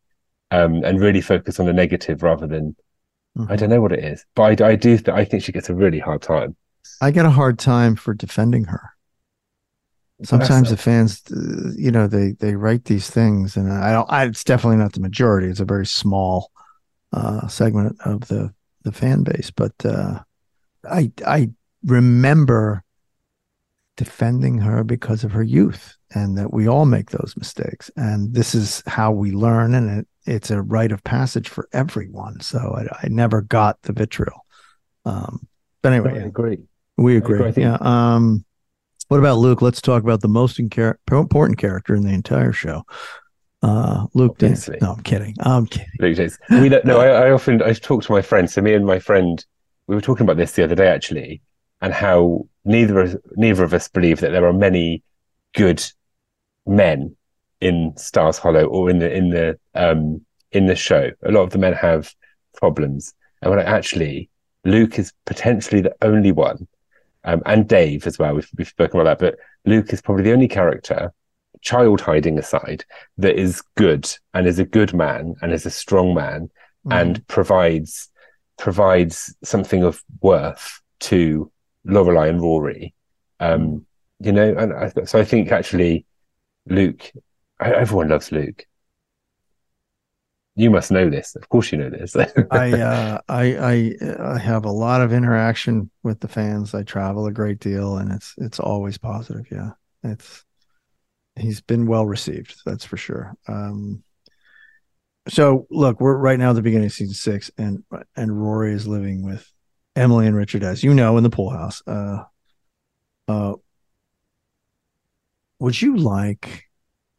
um, 0.49 0.83
and 0.83 0.99
really 0.99 1.21
focus 1.21 1.59
on 1.59 1.67
the 1.67 1.73
negative 1.73 2.23
rather 2.23 2.47
than 2.47 2.75
I 3.49 3.55
don't 3.55 3.69
know 3.69 3.81
what 3.81 3.93
it 3.93 4.03
is, 4.03 4.25
but 4.35 4.61
I, 4.61 4.69
I 4.69 4.75
do. 4.75 4.97
Th- 4.97 5.09
I 5.09 5.25
think 5.25 5.43
she 5.43 5.51
gets 5.51 5.69
a 5.69 5.75
really 5.75 5.99
hard 5.99 6.21
time. 6.21 6.55
I 7.01 7.11
get 7.11 7.25
a 7.25 7.31
hard 7.31 7.59
time 7.59 7.95
for 7.95 8.13
defending 8.13 8.65
her. 8.65 8.81
Sometimes 10.23 10.69
the 10.69 10.77
fans, 10.77 11.23
uh, 11.31 11.71
you 11.75 11.89
know, 11.89 12.07
they 12.07 12.33
they 12.33 12.55
write 12.55 12.85
these 12.85 13.09
things, 13.09 13.57
and 13.57 13.71
I 13.71 13.91
don't. 13.93 14.11
I, 14.11 14.25
it's 14.25 14.43
definitely 14.43 14.77
not 14.77 14.93
the 14.93 14.99
majority. 14.99 15.47
It's 15.47 15.59
a 15.59 15.65
very 15.65 15.85
small 15.85 16.51
uh, 17.11 17.47
segment 17.47 17.97
of 18.05 18.27
the 18.27 18.53
the 18.83 18.91
fan 18.91 19.23
base, 19.23 19.49
but 19.49 19.73
uh, 19.83 20.19
I 20.87 21.11
I 21.25 21.49
remember 21.83 22.83
defending 23.97 24.59
her 24.59 24.83
because 24.83 25.23
of 25.23 25.31
her 25.31 25.43
youth, 25.43 25.95
and 26.13 26.37
that 26.37 26.53
we 26.53 26.67
all 26.67 26.85
make 26.85 27.11
those 27.11 27.33
mistakes, 27.37 27.89
and 27.95 28.33
this 28.33 28.53
is 28.53 28.83
how 28.87 29.11
we 29.11 29.31
learn, 29.31 29.73
and 29.73 29.99
it 29.99 30.07
it's 30.25 30.51
a 30.51 30.61
rite 30.61 30.91
of 30.91 31.03
passage 31.03 31.49
for 31.49 31.67
everyone. 31.73 32.39
So 32.41 32.59
I, 32.59 33.05
I 33.05 33.07
never 33.09 33.41
got 33.41 33.81
the 33.83 33.93
vitriol. 33.93 34.45
Um, 35.05 35.47
but 35.81 35.93
anyway, 35.93 36.21
I 36.21 36.25
agree. 36.25 36.59
we 36.97 37.17
agree. 37.17 37.43
agree. 37.43 37.63
Yeah. 37.63 37.77
Um, 37.81 38.45
what 39.07 39.19
about 39.19 39.39
Luke? 39.39 39.61
Let's 39.61 39.81
talk 39.81 40.03
about 40.03 40.21
the 40.21 40.27
most 40.27 40.59
in- 40.59 40.69
important 41.11 41.59
character 41.59 41.95
in 41.95 42.03
the 42.03 42.13
entire 42.13 42.53
show. 42.53 42.83
Uh, 43.63 44.05
Luke. 44.13 44.33
Obviously. 44.33 44.77
no, 44.81 44.93
I'm 44.93 45.03
kidding. 45.03 45.35
I'm 45.41 45.65
kidding. 45.65 45.87
Luke 45.99 46.17
Danes. 46.17 46.37
We 46.49 46.69
don't, 46.69 46.85
no, 46.85 46.99
I, 46.99 47.27
I 47.27 47.31
often 47.31 47.61
I 47.61 47.73
talk 47.73 48.03
to 48.03 48.11
my 48.11 48.21
friends. 48.21 48.53
So 48.53 48.61
me 48.61 48.73
and 48.73 48.85
my 48.85 48.99
friend, 48.99 49.43
we 49.87 49.95
were 49.95 50.01
talking 50.01 50.23
about 50.23 50.37
this 50.37 50.53
the 50.53 50.63
other 50.63 50.75
day 50.75 50.87
actually, 50.87 51.41
and 51.81 51.93
how 51.93 52.47
neither 52.63 52.99
of 52.99 53.17
neither 53.35 53.63
of 53.63 53.73
us 53.73 53.87
believe 53.87 54.19
that 54.19 54.31
there 54.31 54.45
are 54.45 54.53
many 54.53 55.03
good 55.53 55.83
men 56.65 57.15
in 57.59 57.93
Stars 57.97 58.37
Hollow 58.37 58.65
or 58.65 58.89
in 58.89 58.99
the 58.99 59.13
in 59.13 59.29
the 59.29 59.59
um 59.75 60.25
in 60.51 60.65
the 60.65 60.75
show. 60.75 61.11
A 61.23 61.31
lot 61.31 61.43
of 61.43 61.51
the 61.51 61.57
men 61.57 61.73
have 61.73 62.13
problems, 62.55 63.13
and 63.41 63.51
when 63.51 63.59
I 63.59 63.63
actually 63.63 64.29
Luke 64.65 64.99
is 64.99 65.13
potentially 65.25 65.81
the 65.81 65.95
only 66.01 66.31
one, 66.31 66.67
um, 67.23 67.41
and 67.45 67.67
Dave 67.67 68.05
as 68.07 68.19
well. 68.19 68.35
We've 68.35 68.49
we've 68.57 68.67
spoken 68.67 68.99
about 68.99 69.19
that, 69.19 69.31
but 69.31 69.69
Luke 69.69 69.93
is 69.93 70.01
probably 70.01 70.23
the 70.23 70.33
only 70.33 70.47
character, 70.47 71.13
child 71.61 72.01
hiding 72.01 72.37
aside, 72.37 72.83
that 73.17 73.39
is 73.39 73.61
good 73.75 74.09
and 74.33 74.47
is 74.47 74.59
a 74.59 74.65
good 74.65 74.93
man 74.93 75.35
and 75.41 75.53
is 75.53 75.65
a 75.65 75.71
strong 75.71 76.13
man 76.13 76.49
and 76.89 77.25
provides 77.27 78.09
provides 78.57 79.35
something 79.43 79.83
of 79.83 80.03
worth 80.21 80.81
to 80.99 81.51
Lorelai 81.85 82.29
and 82.29 82.41
Rory. 82.41 82.93
Um, 83.39 83.85
you 84.19 84.31
know, 84.31 84.55
and 84.55 84.73
I, 84.73 84.91
so 85.05 85.19
I 85.19 85.23
think 85.23 85.51
actually 85.51 86.05
Luke, 86.67 87.11
everyone 87.59 88.09
loves 88.09 88.31
Luke. 88.31 88.65
You 90.55 90.69
must 90.69 90.91
know 90.91 91.09
this. 91.09 91.35
Of 91.35 91.47
course, 91.47 91.71
you 91.71 91.77
know 91.77 91.89
this. 91.89 92.15
I, 92.51 92.73
uh, 92.73 93.19
I, 93.29 93.43
I, 93.55 93.93
I 94.19 94.37
have 94.37 94.65
a 94.65 94.71
lot 94.71 95.01
of 95.01 95.13
interaction 95.13 95.89
with 96.03 96.19
the 96.19 96.27
fans. 96.27 96.75
I 96.75 96.83
travel 96.83 97.25
a 97.25 97.31
great 97.31 97.59
deal, 97.59 97.97
and 97.97 98.11
it's 98.11 98.35
it's 98.37 98.59
always 98.59 98.97
positive. 98.97 99.45
Yeah, 99.49 99.71
it's 100.03 100.43
he's 101.37 101.61
been 101.61 101.87
well 101.87 102.05
received. 102.05 102.61
That's 102.65 102.83
for 102.83 102.97
sure. 102.97 103.33
Um, 103.47 104.03
so 105.29 105.67
look, 105.69 106.01
we're 106.01 106.17
right 106.17 106.39
now 106.39 106.49
at 106.49 106.53
the 106.53 106.61
beginning 106.61 106.87
of 106.87 106.93
season 106.93 107.15
six, 107.15 107.49
and 107.57 107.83
and 108.15 108.41
Rory 108.41 108.73
is 108.73 108.87
living 108.87 109.23
with 109.23 109.49
Emily 109.95 110.27
and 110.27 110.35
Richard, 110.35 110.63
as 110.63 110.83
you 110.83 110.93
know, 110.93 111.17
in 111.17 111.23
the 111.23 111.29
pool 111.29 111.49
house. 111.49 111.81
Uh, 111.87 112.23
uh, 113.27 113.53
would 115.61 115.79
you 115.79 115.95
like 115.95 116.65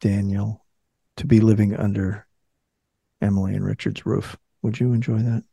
Daniel 0.01 0.65
to 1.15 1.25
be 1.25 1.39
living 1.39 1.77
under 1.77 2.27
Emily 3.21 3.55
and 3.55 3.63
Richard's 3.63 4.05
roof? 4.05 4.37
Would 4.61 4.81
you 4.81 4.91
enjoy 4.91 5.19
that? 5.19 5.43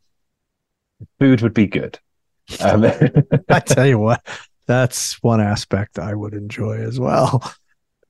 Food 1.17 1.41
would 1.41 1.53
be 1.55 1.67
good. 1.67 1.97
Um, 2.59 2.83
I 3.47 3.61
tell 3.61 3.87
you 3.87 3.97
what, 3.97 4.25
that's 4.65 5.23
one 5.23 5.39
aspect 5.39 5.99
I 5.99 6.13
would 6.13 6.33
enjoy 6.33 6.79
as 6.79 6.99
well. 6.99 7.41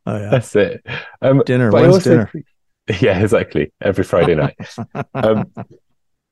Oh 0.03 0.17
yeah, 0.17 0.29
that's 0.31 0.55
it. 0.55 0.83
Um, 1.21 1.43
dinner. 1.45 1.69
When's 1.69 1.93
also 1.93 2.09
dinner? 2.09 2.31
Yeah, 3.01 3.21
exactly. 3.21 3.71
Every 3.79 4.03
Friday 4.03 4.33
night. 4.33 4.57
um, 5.13 5.45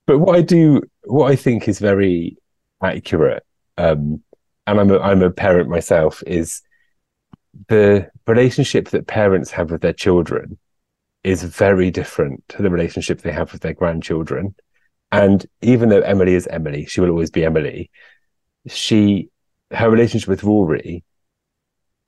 but 0.08 0.18
what 0.18 0.36
I 0.36 0.42
do, 0.42 0.82
what 1.04 1.32
I 1.32 1.36
think 1.36 1.68
is 1.68 1.78
very 1.78 2.36
accurate, 2.82 3.44
um, 3.78 4.24
and 4.66 4.80
I'm 4.80 4.90
a, 4.90 4.98
I'm 4.98 5.22
a 5.22 5.30
parent 5.30 5.70
myself, 5.70 6.24
is 6.26 6.64
the 7.68 8.10
relationship 8.28 8.90
that 8.90 9.08
parents 9.08 9.52
have 9.52 9.72
with 9.72 9.82
their 9.82 9.94
children 9.94 10.58
is 11.24 11.44
very 11.44 11.92
different 11.92 12.48
to 12.50 12.62
the 12.62 12.70
relationship 12.70 13.22
they 13.22 13.32
have 13.32 13.52
with 13.52 13.62
their 13.62 13.74
grandchildren. 13.74 14.56
And 15.12 15.46
even 15.62 15.90
though 15.90 16.02
Emily 16.02 16.36
is 16.36 16.48
Emily, 16.48 16.86
she 16.86 17.02
will 17.02 17.10
always 17.10 17.32
be 17.32 17.44
Emily. 17.44 17.90
She, 18.68 19.30
her 19.72 19.90
relationship 19.90 20.30
with 20.30 20.44
Rory 20.44 21.04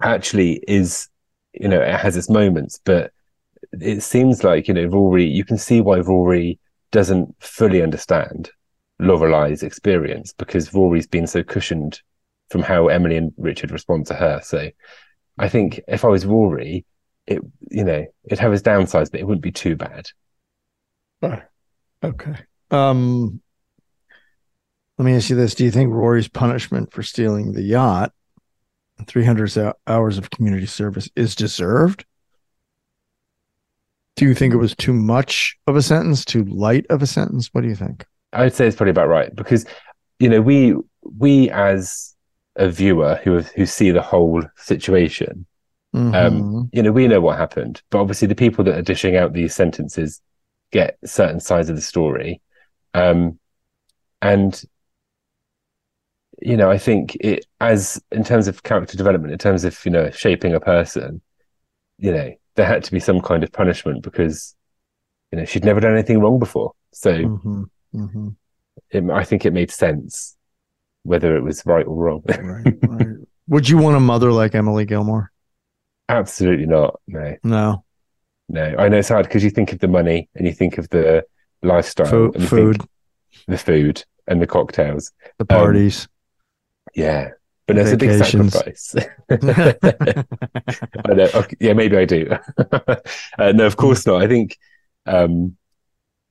actually 0.02 0.64
is, 0.68 1.10
you 1.54 1.68
know, 1.68 1.82
it 1.82 2.00
has 2.00 2.16
its 2.16 2.30
moments, 2.30 2.80
but 2.84 3.12
it 3.74 4.02
seems 4.02 4.44
like 4.44 4.68
you 4.68 4.74
know 4.74 4.86
Rory. 4.86 5.26
You 5.26 5.46
can 5.46 5.58
see 5.58 5.82
why 5.82 6.00
Rory 6.00 6.60
doesn't 6.92 7.36
fully 7.40 7.82
understand 7.82 8.52
Lorelai's 9.00 9.64
experience 9.64 10.34
because 10.34 10.74
Rory's 10.74 11.08
been 11.08 11.28
so 11.28 11.44
cushioned 11.44 12.02
from 12.50 12.62
how 12.62 12.88
Emily 12.88 13.18
and 13.18 13.34
Richard 13.38 13.72
respond 13.72 14.08
to 14.08 14.14
her. 14.14 14.42
So 14.44 14.70
I 15.38 15.50
think 15.50 15.82
if 15.88 16.06
I 16.06 16.10
was 16.10 16.26
Rory, 16.26 16.86
it 17.28 17.42
you 17.70 17.84
know 17.84 18.06
it'd 18.26 18.40
have 18.40 18.54
its 18.54 18.62
downsides, 18.62 19.12
but 19.12 19.20
it 19.20 19.28
wouldn't 19.28 19.44
be 19.44 19.52
too 19.52 19.76
bad. 19.76 20.08
Right. 21.22 21.44
Okay. 22.04 22.36
Um, 22.72 23.42
let 24.98 25.06
me 25.06 25.16
ask 25.16 25.30
you 25.30 25.36
this: 25.36 25.56
Do 25.56 25.64
you 25.64 25.72
think 25.72 25.92
Rory's 25.92 26.28
punishment 26.28 26.92
for 26.92 27.04
stealing 27.04 27.54
the 27.54 27.62
yacht, 27.62 28.12
three 29.08 29.26
hundred 29.26 29.52
hours 29.88 30.18
of 30.18 30.30
community 30.30 30.66
service, 30.66 31.10
is 31.16 31.36
deserved? 31.36 32.06
Do 34.16 34.26
you 34.26 34.36
think 34.36 34.54
it 34.54 34.58
was 34.58 34.76
too 34.76 34.94
much 34.94 35.58
of 35.68 35.76
a 35.76 35.82
sentence, 35.82 36.26
too 36.26 36.44
light 36.44 36.86
of 36.90 37.02
a 37.02 37.08
sentence? 37.08 37.50
What 37.52 37.62
do 37.62 37.68
you 37.68 37.76
think? 37.76 38.06
I 38.34 38.44
would 38.44 38.54
say 38.54 38.68
it's 38.68 38.76
probably 38.76 38.92
about 38.92 39.10
right 39.10 39.36
because 39.36 39.66
you 40.20 40.30
know 40.30 40.42
we 40.42 40.76
we 41.04 41.50
as 41.50 42.16
a 42.56 42.70
viewer 42.70 43.16
who 43.24 43.42
who 43.42 43.66
see 43.66 43.92
the 43.92 44.02
whole 44.02 44.44
situation, 44.58 45.46
Mhm. 45.94 46.16
um, 46.16 46.70
you 46.74 46.82
know 46.84 46.92
we 46.92 47.08
know 47.08 47.22
what 47.22 47.38
happened, 47.38 47.82
but 47.90 48.00
obviously 48.00 48.28
the 48.28 48.36
people 48.36 48.64
that 48.66 48.78
are 48.78 48.82
dishing 48.82 49.16
out 49.16 49.34
these 49.34 49.56
sentences 49.56 50.22
get 50.72 50.98
certain 51.06 51.40
sides 51.40 51.70
of 51.70 51.76
the 51.76 51.82
story, 51.82 52.42
um, 52.94 53.40
and 54.22 54.64
you 56.42 56.58
know 56.58 56.70
I 56.72 56.78
think 56.78 57.16
it 57.16 57.46
as 57.60 58.02
in 58.12 58.24
terms 58.24 58.48
of 58.48 58.64
character 58.64 58.98
development, 58.98 59.34
in 59.34 59.40
terms 59.40 59.64
of 59.64 59.78
you 59.86 59.92
know 59.92 60.10
shaping 60.12 60.54
a 60.54 60.60
person, 60.60 61.22
you 61.98 62.12
know 62.12 62.34
there 62.56 62.66
had 62.66 62.84
to 62.84 62.92
be 62.92 63.00
some 63.00 63.22
kind 63.22 63.44
of 63.44 63.52
punishment 63.52 64.04
because 64.04 64.56
you 65.32 65.38
know 65.40 65.46
she'd 65.46 65.66
never 65.66 65.80
done 65.80 65.94
anything 65.94 66.20
wrong 66.20 66.40
before, 66.40 66.74
so. 66.92 67.12
Mhm. 67.14 67.70
Mhm. 67.94 68.36
it, 68.90 69.10
I 69.10 69.24
think 69.26 69.46
it 69.46 69.52
made 69.54 69.70
sense, 69.72 70.38
whether 71.04 71.36
it 71.36 71.42
was 71.44 71.66
right 71.66 71.86
or 71.86 71.96
wrong. 71.96 72.24
Right, 72.28 72.74
right. 72.88 73.08
Would 73.48 73.68
you 73.70 73.78
want 73.78 73.98
a 73.98 74.00
mother 74.00 74.32
like 74.32 74.56
Emily 74.56 74.86
Gilmore? 74.86 75.32
Absolutely 76.10 76.66
not. 76.66 77.00
No, 77.08 77.36
No. 77.44 77.84
no. 78.50 78.76
I 78.78 78.88
know 78.90 78.98
it's 78.98 79.10
hard 79.10 79.26
because 79.28 79.44
you 79.44 79.50
think 79.50 79.72
of 79.74 79.80
the 79.80 79.88
money 79.88 80.30
and 80.36 80.46
you 80.46 80.54
think 80.54 80.78
of 80.78 80.90
the 80.90 81.26
lifestyle, 81.64 82.06
Food, 82.08 82.36
and 82.36 82.48
food, 82.48 82.82
the 83.48 83.58
food 83.58 84.04
and 84.28 84.42
the 84.42 84.48
cocktails. 84.48 85.12
the 85.38 85.46
parties. 85.46 86.08
Yeah, 86.96 87.30
but 87.68 87.76
there's 87.78 87.92
a 87.94 87.98
big 87.98 88.24
sacrifice. 88.24 88.96
I 89.30 91.14
know. 91.14 91.30
Okay, 91.34 91.56
yeah, 91.60 91.74
maybe 91.74 91.98
I 91.98 92.06
do. 92.06 92.30
uh, 93.38 93.52
no, 93.54 93.66
of 93.66 93.78
course 93.78 94.06
not. 94.06 94.22
I 94.22 94.28
think 94.28 94.58
um, 95.06 95.56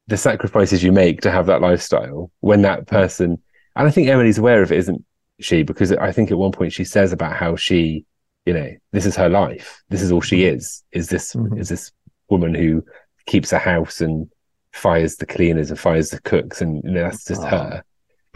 the 0.08 0.16
sacrifices 0.16 0.82
you 0.82 0.92
make 0.92 1.22
to 1.22 1.30
have 1.30 1.46
that 1.46 1.60
lifestyle 1.62 2.30
when 2.40 2.62
that 2.62 2.86
person, 2.86 3.40
and 3.76 3.86
I 3.88 3.90
think 3.90 4.08
Emily's 4.08 4.38
aware 4.38 4.62
of 4.62 4.72
it, 4.72 4.78
isn't 4.78 5.04
she? 5.40 5.62
Because 5.62 5.92
I 5.92 6.12
think 6.12 6.30
at 6.30 6.38
one 6.38 6.52
point 6.52 6.72
she 6.72 6.84
says 6.84 7.12
about 7.12 7.34
how 7.34 7.56
she, 7.56 8.04
you 8.46 8.52
know, 8.52 8.70
this 8.92 9.06
is 9.06 9.16
her 9.16 9.28
life. 9.28 9.82
This 9.88 10.02
is 10.02 10.12
all 10.12 10.20
she 10.20 10.44
is. 10.44 10.82
Is 10.92 11.08
this 11.08 11.34
Mhm. 11.34 11.58
is 11.58 11.68
this 11.68 11.90
woman 12.28 12.54
who 12.54 12.84
keeps 13.26 13.52
a 13.52 13.58
house 13.58 14.00
and 14.00 14.28
fires 14.72 15.16
the 15.16 15.26
cleaners 15.26 15.70
and 15.70 15.78
fires 15.78 16.10
the 16.10 16.20
cooks, 16.20 16.60
and 16.62 16.82
you 16.84 16.90
know, 16.92 17.02
that's 17.02 17.24
just 17.24 17.42
Oh, 17.42 17.46
her. 17.46 17.84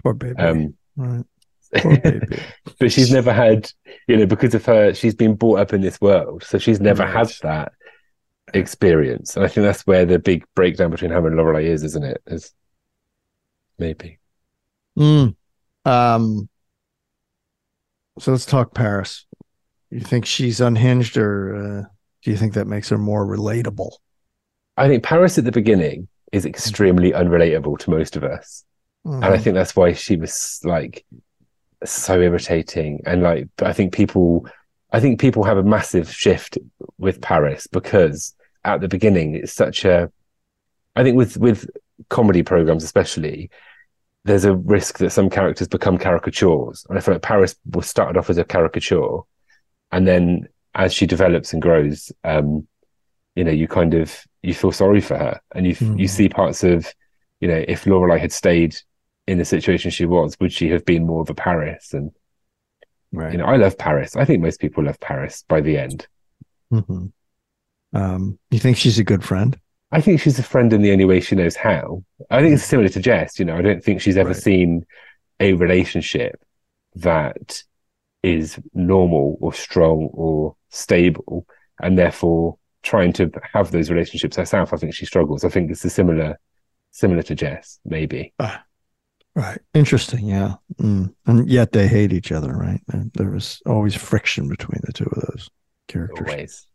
Poor 0.03 0.15
baby. 0.15 0.35
Um, 0.37 0.75
Right. 0.97 1.25
Poor 1.77 1.97
baby. 1.99 2.39
but 2.79 2.93
she's 2.93 3.11
never 3.13 3.33
had, 3.33 3.71
you 4.07 4.17
know, 4.17 4.27
because 4.27 4.55
of 4.55 4.65
her, 4.67 4.95
she's 4.95 5.15
been 5.15 5.35
brought 5.35 5.59
up 5.61 5.73
in 5.73 5.81
this 5.81 6.01
world, 6.01 6.43
so 6.45 6.57
she's 6.59 6.81
never 6.81 7.05
had 7.07 7.29
that 7.43 7.73
experience. 8.53 9.35
And 9.37 9.45
I 9.45 9.49
think 9.49 9.65
that's 9.65 9.87
where 9.87 10.05
the 10.07 10.19
big 10.19 10.45
breakdown 10.55 10.91
between 10.91 11.11
her 11.11 11.27
and 11.27 11.37
Lorelai 11.37 11.65
is, 11.65 11.83
isn't 11.83 12.05
it? 12.05 12.23
Is 12.27 12.53
maybe. 13.79 14.19
Mm. 14.99 15.35
Um. 15.85 16.49
So 18.19 18.31
let's 18.33 18.47
talk 18.47 18.75
Paris. 18.75 19.27
You 19.91 20.01
think 20.01 20.25
she's 20.27 20.61
unhinged, 20.61 21.17
or 21.17 21.57
uh, 21.57 21.83
do 22.23 22.31
you 22.31 22.37
think 22.37 22.55
that 22.55 22.67
makes 22.67 22.89
her 22.89 22.99
more 22.99 23.27
relatable? 23.27 23.91
I 24.77 24.89
think 24.89 25.03
Paris 25.05 25.39
at 25.39 25.45
the 25.45 25.53
beginning 25.53 26.09
is 26.33 26.47
extremely 26.47 27.13
unrelatable 27.13 27.79
to 27.81 27.91
most 27.91 28.17
of 28.17 28.25
us. 28.25 28.65
and 29.05 29.23
I 29.25 29.37
Mhm. 29.37 29.43
think 29.43 29.55
that's 29.55 29.77
why 29.77 29.93
she 29.93 30.17
was 30.17 30.61
like 30.65 31.05
so 31.85 32.19
irritating. 32.21 33.03
And 33.05 33.23
like, 33.23 33.49
I 33.61 33.73
think 33.75 33.93
people, 33.93 34.47
I 34.93 35.01
think 35.01 35.21
people 35.21 35.45
have 35.45 35.59
a 35.59 35.63
massive 35.63 36.11
shift 36.11 36.57
with 36.97 37.21
Paris 37.21 37.67
because 37.67 38.35
at 38.65 38.81
the 38.81 38.89
beginning 38.89 39.35
it's 39.35 39.53
such 39.53 39.85
a. 39.85 40.11
I 40.97 41.03
think 41.03 41.17
with 41.17 41.37
with 41.37 41.69
comedy 42.09 42.43
programs 42.43 42.83
especially, 42.85 43.51
there's 44.25 44.45
a 44.45 44.55
risk 44.57 44.99
that 44.99 45.11
some 45.11 45.29
characters 45.31 45.69
become 45.69 45.99
caricatures, 45.99 46.87
and 46.89 46.97
I 46.99 47.01
feel 47.01 47.15
like 47.15 47.23
Paris 47.23 47.57
was 47.71 47.87
started 47.89 48.19
off 48.19 48.31
as 48.31 48.39
a 48.39 48.45
caricature, 48.45 49.19
and 49.93 50.07
then 50.07 50.49
as 50.75 50.93
she 50.95 51.07
develops 51.07 51.53
and 51.53 51.61
grows, 51.63 52.11
um, 52.25 52.67
you 53.37 53.45
know, 53.45 53.51
you 53.53 53.69
kind 53.69 53.95
of 53.95 54.25
you 54.43 54.55
feel 54.55 54.73
sorry 54.73 55.01
for 55.01 55.17
her, 55.17 55.41
and 55.55 55.67
you 55.67 55.73
you 55.81 56.07
Mhm. 56.07 56.11
see 56.11 56.29
parts 56.29 56.65
of, 56.65 56.93
you 57.41 57.49
know, 57.49 57.65
if 57.69 57.85
Lorelai 57.85 58.19
had 58.19 58.33
stayed 58.33 58.77
in 59.27 59.39
the 59.39 59.45
situation 59.45 59.91
she 59.91 60.05
was, 60.07 60.37
would 60.41 60.53
she 60.53 60.69
have 60.71 60.85
been 60.85 61.07
more 61.07 61.21
of 61.23 61.31
a 61.31 61.35
Paris? 61.35 61.93
And 61.95 62.11
right. 63.13 63.33
you 63.33 63.39
know, 63.39 63.47
I 63.47 63.57
love 63.57 63.77
Paris. 63.79 64.17
I 64.17 64.25
think 64.25 64.43
most 64.43 64.61
people 64.61 64.85
love 64.85 65.01
Paris 65.01 65.45
by 65.49 65.61
the 65.61 65.79
end. 65.79 66.07
Mhm. 66.73 67.13
Um. 67.93 68.39
You 68.51 68.59
think 68.59 68.77
she's 68.77 68.99
a 68.99 69.05
good 69.05 69.23
friend? 69.25 69.59
I 69.95 70.01
think 70.01 70.21
she's 70.21 70.39
a 70.39 70.43
friend 70.43 70.73
in 70.73 70.83
the 70.83 70.93
only 70.93 71.05
way 71.05 71.21
she 71.21 71.35
knows 71.37 71.57
how. 71.57 72.03
I 72.31 72.41
think 72.41 72.55
it's 72.55 72.65
similar 72.65 72.89
to 72.91 73.01
Jess. 73.01 73.39
You 73.39 73.45
know, 73.45 73.57
I 73.57 73.63
don't 73.63 73.83
think 73.83 74.01
she's 74.01 74.17
ever 74.17 74.31
Right. 74.31 74.37
seen 74.37 74.87
a 75.41 75.53
relationship 75.55 76.43
that 76.97 77.63
is 78.23 78.59
normal 78.73 79.37
or 79.41 79.53
strong 79.53 80.09
or 80.13 80.57
stable, 80.71 81.47
and 81.83 81.99
therefore 81.99 82.59
trying 82.83 83.13
to 83.15 83.31
have 83.53 83.71
those 83.71 83.91
relationships 83.91 84.37
herself. 84.37 84.73
I 84.73 84.77
think 84.77 84.95
she 84.95 85.07
struggles. 85.07 85.45
I 85.45 85.49
think 85.49 85.71
it's 85.71 85.85
a 85.85 85.91
similar, 85.91 86.39
similar 86.91 87.23
to 87.23 87.35
Jess, 87.35 87.81
maybe. 87.85 88.33
Right. 89.37 89.59
Interesting. 89.75 90.27
Yeah. 90.27 90.55
Mm. 90.81 91.13
And 91.27 91.49
yet 91.49 91.73
they 91.73 91.89
hate 91.89 92.13
each 92.13 92.31
other, 92.31 92.53
right? 92.53 92.81
And 92.93 93.11
there 93.15 93.31
was 93.31 93.61
always 93.67 93.95
friction 93.95 94.49
between 94.49 94.81
the 94.85 94.93
two 94.93 95.05
of 95.07 95.23
those 95.23 95.51
characters. 95.89 96.29
Always. 96.29 96.67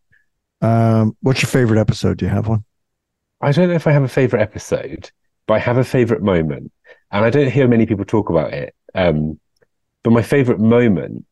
Um. 0.61 1.15
What's 1.21 1.41
your 1.41 1.49
favorite 1.49 1.79
episode? 1.79 2.17
Do 2.17 2.25
you 2.25 2.31
have 2.31 2.47
one? 2.49 2.65
I 3.41 3.51
don't 3.51 3.69
know 3.69 3.75
if 3.75 3.87
I 3.87 3.91
have 3.91 4.03
a 4.03 4.07
favorite 4.09 4.41
episode, 4.41 5.11
but 5.47 5.55
I 5.55 5.59
have 5.59 5.77
a 5.77 5.83
favorite 5.83 6.21
moment, 6.21 6.71
and 7.11 7.25
I 7.25 7.29
don't 7.29 7.51
hear 7.51 7.67
many 7.67 7.85
people 7.85 8.05
talk 8.05 8.29
about 8.29 8.53
it. 8.53 8.75
Um, 8.95 9.39
but 10.03 10.11
my 10.13 10.21
favorite 10.21 10.59
moment. 10.59 11.25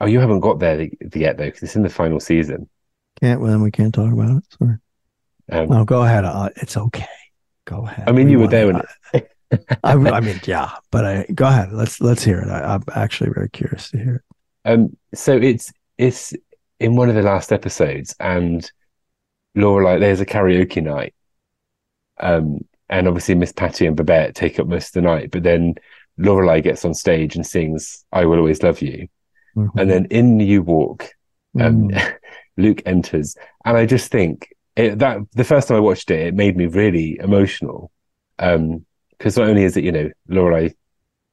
Oh, 0.00 0.06
you 0.06 0.20
haven't 0.20 0.40
got 0.40 0.60
there 0.60 0.76
th- 0.76 0.92
yet 1.14 1.38
though, 1.38 1.46
because 1.46 1.62
it's 1.62 1.76
in 1.76 1.82
the 1.82 1.88
final 1.88 2.20
season. 2.20 2.68
Can't. 3.20 3.40
Well, 3.40 3.50
then 3.50 3.62
we 3.62 3.70
can't 3.70 3.92
talk 3.92 4.12
about 4.12 4.38
it. 4.38 4.44
Sorry. 4.58 4.76
Um, 5.50 5.68
No, 5.68 5.84
go 5.84 6.02
ahead. 6.04 6.24
Uh, 6.24 6.50
it's 6.56 6.76
okay. 6.76 7.06
Go 7.64 7.86
ahead. 7.86 8.08
I 8.08 8.12
mean, 8.12 8.26
We 8.26 8.32
you 8.32 8.38
were 8.38 8.46
there 8.48 8.66
it. 8.70 8.74
when 9.12 9.26
I, 9.84 9.92
I 9.94 10.20
mean, 10.20 10.40
yeah, 10.44 10.72
but 10.90 11.04
I 11.04 11.26
go 11.34 11.46
ahead. 11.46 11.72
Let's 11.72 12.00
let's 12.00 12.22
hear 12.22 12.38
it. 12.40 12.48
I, 12.48 12.74
I'm 12.74 12.82
actually 12.94 13.30
very 13.30 13.48
curious 13.48 13.90
to 13.90 13.98
hear 13.98 14.14
it. 14.16 14.70
Um, 14.70 14.96
so 15.14 15.36
it's 15.36 15.72
it's 15.96 16.32
in 16.80 16.96
one 16.96 17.08
of 17.08 17.14
the 17.14 17.22
last 17.22 17.52
episodes, 17.52 18.14
and 18.20 18.70
Lorelai, 19.56 19.98
there's 20.00 20.20
a 20.20 20.26
karaoke 20.26 20.82
night, 20.82 21.14
um, 22.20 22.60
and 22.88 23.06
obviously 23.06 23.34
Miss 23.34 23.52
Patty 23.52 23.86
and 23.86 23.96
Babette 23.96 24.34
take 24.34 24.58
up 24.58 24.66
most 24.66 24.88
of 24.88 24.92
the 25.02 25.08
night, 25.08 25.30
but 25.30 25.42
then 25.42 25.74
Lorelai 26.18 26.62
gets 26.62 26.84
on 26.84 26.94
stage 26.94 27.36
and 27.36 27.46
sings 27.46 28.04
"I 28.12 28.24
Will 28.24 28.38
Always 28.38 28.62
Love 28.62 28.80
You," 28.82 29.08
and 29.76 29.90
then 29.90 30.06
in 30.06 30.40
you 30.40 30.62
walk 30.62 31.10
um, 31.60 31.88
Mm. 31.88 32.14
Luke 32.56 32.82
enters, 32.86 33.36
and 33.64 33.76
I 33.76 33.86
just 33.86 34.10
think 34.10 34.48
it, 34.76 34.98
that 34.98 35.18
the 35.32 35.44
first 35.44 35.68
time 35.68 35.76
I 35.76 35.80
watched 35.80 36.10
it, 36.10 36.26
it 36.28 36.34
made 36.34 36.56
me 36.56 36.66
really 36.66 37.18
emotional. 37.18 37.90
Um, 38.38 38.84
because 39.10 39.36
not 39.36 39.48
only 39.48 39.64
is 39.64 39.76
it 39.76 39.82
you 39.84 39.90
know 39.92 40.10
Lorelai 40.30 40.74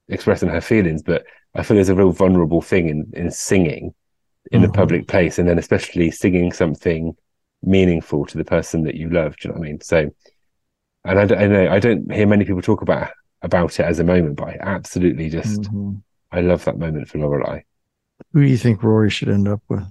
expressing 0.08 0.50
her 0.50 0.62
feelings, 0.62 1.04
but 1.04 1.24
I 1.54 1.64
feel 1.64 1.76
there's 1.76 1.90
a 1.90 1.96
real 1.96 2.12
vulnerable 2.12 2.62
thing 2.62 2.90
in 2.90 3.12
in 3.14 3.32
singing 3.32 3.94
in 4.52 4.64
a 4.64 4.68
Mhm. 4.68 4.74
public 4.74 5.08
place, 5.08 5.40
and 5.40 5.48
then 5.50 5.58
especially 5.60 6.12
singing 6.12 6.52
something 6.52 7.16
meaningful 7.66 8.26
to 8.28 8.38
the 8.38 8.46
person 8.46 8.84
that 8.84 8.96
you 8.96 9.10
love. 9.10 9.36
Do 9.38 9.48
you 9.48 9.54
know 9.54 9.60
what 9.60 9.66
I 9.68 9.70
mean? 9.70 9.82
So, 9.82 10.10
and 11.04 11.20
I, 11.20 11.26
don't- 11.26 11.40
I 11.42 11.48
know 11.48 11.70
I 11.72 11.80
don't 11.80 12.12
hear 12.12 12.28
many 12.28 12.46
people 12.46 12.62
talk 12.62 12.82
about 12.82 13.12
about 13.42 13.80
it 13.80 13.84
as 13.86 14.00
a 14.00 14.04
moment, 14.04 14.38
but 14.38 14.48
I 14.50 14.58
absolutely 14.62 15.30
just 15.30 15.62
Mhm. 15.64 16.02
I 16.32 16.42
love 16.42 16.66
that 16.66 16.80
moment 16.80 17.08
for 17.08 17.20
Lorelai. 17.20 17.64
Who 18.34 18.42
do 18.44 18.48
you 18.50 18.58
think 18.58 18.82
Rory 18.82 19.10
should 19.10 19.30
end 19.30 19.48
up 19.48 19.62
with? 19.70 19.84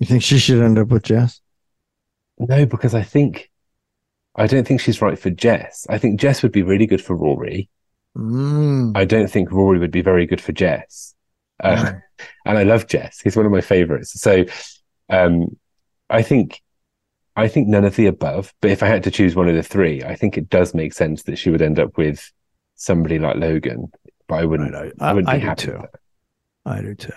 You 0.00 0.06
think 0.06 0.22
she 0.22 0.38
should 0.38 0.62
end 0.62 0.78
up 0.78 0.88
with 0.88 1.04
Jess? 1.04 1.40
No, 2.38 2.66
because 2.66 2.94
I 2.94 3.02
think 3.02 3.50
I 4.34 4.46
don't 4.46 4.66
think 4.66 4.80
she's 4.80 5.02
right 5.02 5.18
for 5.18 5.30
Jess. 5.30 5.86
I 5.90 5.98
think 5.98 6.18
Jess 6.18 6.42
would 6.42 6.52
be 6.52 6.62
really 6.62 6.86
good 6.86 7.02
for 7.02 7.14
Rory. 7.14 7.68
Mm. 8.16 8.96
I 8.96 9.04
don't 9.04 9.30
think 9.30 9.52
Rory 9.52 9.78
would 9.78 9.90
be 9.90 10.02
very 10.02 10.26
good 10.26 10.40
for 10.40 10.52
Jess. 10.52 11.14
Uh, 11.62 11.92
and 12.46 12.58
I 12.58 12.62
love 12.64 12.86
Jess. 12.88 13.20
He's 13.20 13.36
one 13.36 13.46
of 13.46 13.52
my 13.52 13.60
favorites. 13.60 14.18
So 14.20 14.44
um, 15.08 15.56
I 16.10 16.22
think 16.22 16.60
I 17.34 17.48
think 17.48 17.68
none 17.68 17.84
of 17.84 17.96
the 17.96 18.06
above. 18.06 18.52
But 18.60 18.70
if 18.70 18.82
I 18.82 18.86
had 18.86 19.04
to 19.04 19.10
choose 19.10 19.34
one 19.34 19.48
of 19.48 19.54
the 19.54 19.62
three, 19.62 20.02
I 20.02 20.14
think 20.14 20.36
it 20.36 20.48
does 20.50 20.74
make 20.74 20.92
sense 20.92 21.22
that 21.24 21.36
she 21.36 21.50
would 21.50 21.62
end 21.62 21.78
up 21.78 21.96
with 21.96 22.30
somebody 22.76 23.18
like 23.18 23.36
Logan. 23.36 23.90
But 24.28 24.34
I 24.36 24.44
wouldn't. 24.44 24.72
Right, 24.72 24.92
I, 25.00 25.12
wouldn't 25.12 25.30
I 25.30 25.36
be 25.36 25.40
do 25.40 25.46
happy 25.46 25.66
too. 25.66 25.82
I 26.66 26.80
do 26.80 26.94
too. 26.94 27.12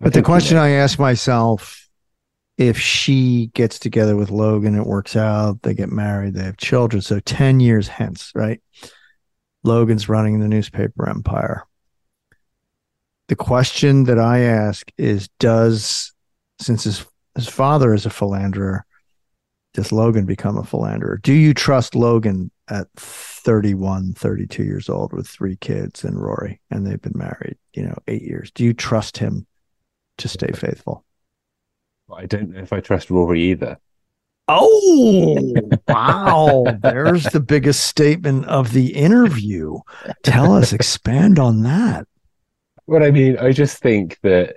But 0.00 0.12
the 0.12 0.22
question 0.22 0.56
I 0.56 0.70
ask 0.70 0.98
myself 0.98 1.88
if 2.58 2.78
she 2.78 3.50
gets 3.54 3.78
together 3.78 4.16
with 4.16 4.30
Logan, 4.30 4.74
it 4.74 4.86
works 4.86 5.14
out, 5.14 5.62
they 5.62 5.74
get 5.74 5.90
married, 5.90 6.34
they 6.34 6.42
have 6.42 6.56
children. 6.56 7.00
So 7.00 7.20
10 7.20 7.60
years 7.60 7.86
hence, 7.86 8.32
right? 8.34 8.60
Logan's 9.62 10.08
running 10.08 10.40
the 10.40 10.48
newspaper 10.48 11.08
empire. 11.08 11.64
The 13.28 13.36
question 13.36 14.04
that 14.04 14.18
I 14.18 14.40
ask 14.40 14.90
is 14.98 15.28
Does, 15.38 16.12
since 16.60 16.84
his, 16.84 17.06
his 17.38 17.48
father 17.48 17.94
is 17.94 18.04
a 18.04 18.10
philanderer, 18.10 18.84
does 19.72 19.92
Logan 19.92 20.26
become 20.26 20.58
a 20.58 20.64
philanderer? 20.64 21.20
Do 21.22 21.32
you 21.32 21.54
trust 21.54 21.94
Logan 21.94 22.50
at 22.68 22.88
31, 22.96 24.14
32 24.14 24.64
years 24.64 24.88
old 24.88 25.12
with 25.12 25.28
three 25.28 25.54
kids 25.54 26.02
and 26.02 26.20
Rory, 26.20 26.60
and 26.72 26.84
they've 26.84 27.00
been 27.00 27.12
married, 27.14 27.56
you 27.74 27.84
know, 27.84 27.96
eight 28.08 28.22
years? 28.22 28.50
Do 28.50 28.64
you 28.64 28.74
trust 28.74 29.18
him 29.18 29.46
to 30.16 30.26
stay 30.26 30.50
faithful? 30.52 31.04
I 32.12 32.26
don't 32.26 32.50
know 32.50 32.60
if 32.60 32.72
I 32.72 32.80
trust 32.80 33.08
Rory 33.08 33.40
either. 33.52 33.78
Oh, 34.48 35.54
wow. 35.88 36.64
There's 36.82 37.22
the 37.22 37.38
biggest 37.38 37.86
statement 37.86 38.46
of 38.46 38.72
the 38.72 38.96
interview. 38.96 39.78
Tell 40.24 40.54
us, 40.54 40.72
expand 40.72 41.38
on 41.38 41.62
that. 41.62 42.08
What 42.86 43.04
I 43.04 43.12
mean, 43.12 43.38
I 43.38 43.52
just 43.52 43.78
think 43.80 44.18
that 44.24 44.56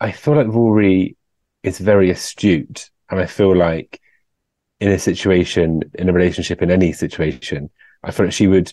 I 0.00 0.12
feel 0.12 0.36
like 0.36 0.46
Rory 0.46 1.18
is 1.64 1.78
very 1.78 2.10
astute, 2.10 2.90
and 3.10 3.18
I 3.18 3.26
feel 3.26 3.56
like 3.56 4.00
in 4.80 4.90
a 4.90 4.98
situation, 4.98 5.82
in 5.94 6.08
a 6.08 6.12
relationship, 6.12 6.62
in 6.62 6.70
any 6.70 6.92
situation, 6.92 7.70
I 8.02 8.10
feel 8.10 8.26
like 8.26 8.34
she 8.34 8.46
would 8.46 8.72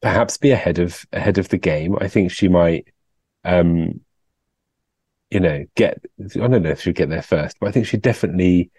perhaps 0.00 0.38
be 0.38 0.50
ahead 0.50 0.78
of 0.78 1.04
ahead 1.12 1.38
of 1.38 1.48
the 1.48 1.58
game. 1.58 1.96
I 2.00 2.08
think 2.08 2.30
she 2.30 2.48
might, 2.48 2.88
um, 3.44 4.00
you 5.30 5.40
know, 5.40 5.64
get. 5.76 5.98
I 6.20 6.46
don't 6.48 6.62
know 6.62 6.70
if 6.70 6.80
she'd 6.82 6.94
get 6.94 7.10
there 7.10 7.22
first, 7.22 7.58
but 7.60 7.68
I 7.68 7.72
think 7.72 7.86
she 7.86 7.98
definitely 7.98 8.70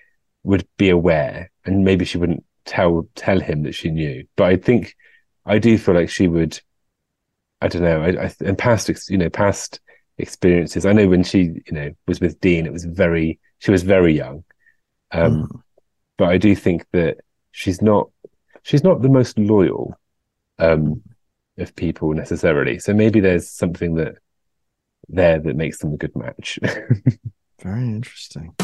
would 0.44 0.68
be 0.78 0.90
aware, 0.90 1.52
and 1.66 1.86
maybe 1.86 2.06
she 2.06 2.18
wouldn't 2.18 2.44
tell 2.66 3.08
tell 3.16 3.40
him 3.40 3.64
that 3.64 3.74
she 3.76 3.92
knew. 3.92 4.26
But 4.36 4.46
I 4.46 4.58
think 4.58 4.96
I 5.46 5.60
do 5.60 5.78
feel 5.78 5.96
like 5.96 6.10
she 6.10 6.28
would. 6.28 6.60
I 7.62 7.68
don't 7.68 7.84
know. 7.84 8.02
I, 8.02 8.26
I 8.26 8.34
and 8.42 8.58
past, 8.58 9.10
you 9.10 9.18
know, 9.18 9.30
past 9.30 9.80
experiences. 10.18 10.86
I 10.86 10.94
know 10.94 11.08
when 11.08 11.24
she, 11.24 11.62
you 11.66 11.72
know, 11.72 11.92
was 12.08 12.20
with 12.20 12.40
Dean, 12.40 12.66
it 12.66 12.74
was 12.74 12.86
very. 12.86 13.40
She 13.60 13.72
was 13.72 13.84
very 13.84 14.14
young, 14.14 14.44
um, 15.12 15.48
Mm. 15.48 15.62
but 16.18 16.30
I 16.30 16.38
do 16.38 16.56
think 16.56 16.86
that 16.92 17.18
she's 17.52 17.82
not. 17.82 18.10
She's 18.64 18.84
not 18.84 19.02
the 19.02 19.10
most 19.10 19.38
loyal 19.40 19.98
um, 20.60 21.02
of 21.58 21.76
people 21.76 22.14
necessarily. 22.14 22.80
So 22.80 22.94
maybe 22.94 23.20
there's 23.20 23.50
something 23.50 23.96
that 23.96 24.16
there 25.08 25.40
that 25.40 25.56
makes 25.56 25.80
them 25.80 25.94
a 25.94 25.98
good 25.98 26.16
match. 26.16 26.60
Very 27.62 27.84
interesting. 27.84 28.56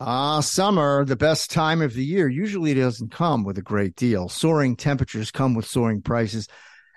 Ah, 0.00 0.38
summer, 0.40 1.04
the 1.04 1.16
best 1.16 1.50
time 1.50 1.82
of 1.82 1.92
the 1.92 2.04
year, 2.04 2.28
usually 2.28 2.70
it 2.70 2.76
doesn't 2.76 3.10
come 3.10 3.42
with 3.42 3.58
a 3.58 3.62
great 3.62 3.96
deal. 3.96 4.28
Soaring 4.28 4.76
temperatures 4.76 5.32
come 5.32 5.54
with 5.54 5.66
soaring 5.66 6.00
prices, 6.02 6.46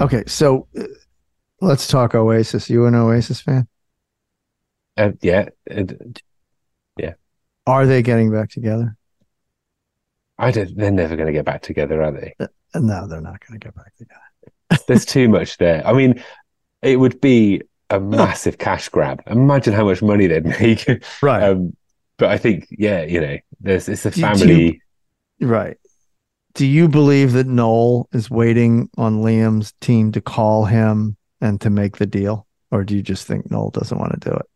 Okay, 0.00 0.24
so 0.26 0.66
uh, 0.78 0.84
let's 1.60 1.86
talk 1.86 2.14
Oasis. 2.14 2.70
You 2.70 2.86
an 2.86 2.94
Oasis 2.94 3.40
fan? 3.40 3.68
Uh, 4.96 5.12
yeah, 5.20 5.48
it- 5.66 6.22
Are 7.66 7.86
they 7.86 8.02
getting 8.02 8.32
back 8.32 8.48
together? 8.50 8.96
I 10.38 10.50
don't. 10.50 10.74
They're 10.76 10.90
never 10.90 11.14
going 11.14 11.26
to 11.26 11.32
get 11.32 11.44
back 11.44 11.62
together, 11.62 12.02
are 12.02 12.10
they? 12.10 12.34
Uh, 12.40 12.46
No, 12.74 13.06
they're 13.06 13.20
not 13.20 13.38
going 13.46 13.60
to 13.60 13.64
get 13.64 13.74
back 13.76 13.94
together. 13.96 14.84
There's 14.88 15.04
too 15.04 15.28
much 15.28 15.58
there. 15.58 15.86
I 15.86 15.92
mean, 15.92 16.22
it 16.82 16.96
would 16.98 17.20
be 17.20 17.60
a 17.90 18.00
massive 18.00 18.56
cash 18.58 18.88
grab. 18.88 19.22
Imagine 19.26 19.74
how 19.74 19.84
much 19.84 20.00
money 20.02 20.26
they'd 20.26 20.44
make. 20.60 20.88
Right. 21.22 21.42
Um, 21.42 21.76
but 22.16 22.30
I 22.30 22.38
think, 22.38 22.66
yeah, 22.70 23.02
you 23.04 23.20
know, 23.20 23.36
there's 23.60 23.88
it's 23.88 24.06
a 24.06 24.10
Do- 24.10 24.14
do 24.14 24.20
you- 24.20 24.26
family. 24.26 24.82
Right. 25.40 25.76
Do 26.54 26.66
you 26.66 26.88
believe 26.88 27.32
that 27.32 27.46
Noel 27.46 28.08
is 28.12 28.30
waiting 28.30 28.90
on 28.96 29.22
Liam's 29.22 29.72
team 29.80 30.12
to 30.12 30.20
call 30.20 30.64
him 30.64 31.16
and 31.40 31.60
to 31.60 31.70
make 31.70 31.96
the 31.98 32.06
deal? 32.06 32.46
Or 32.70 32.84
do 32.84 32.96
you 32.96 33.02
just 33.02 33.26
think 33.26 33.50
Noel 33.50 33.70
doesn't 33.70 33.98
want 33.98 34.20
to 34.20 34.30
do 34.30 34.36
it? 34.36 34.46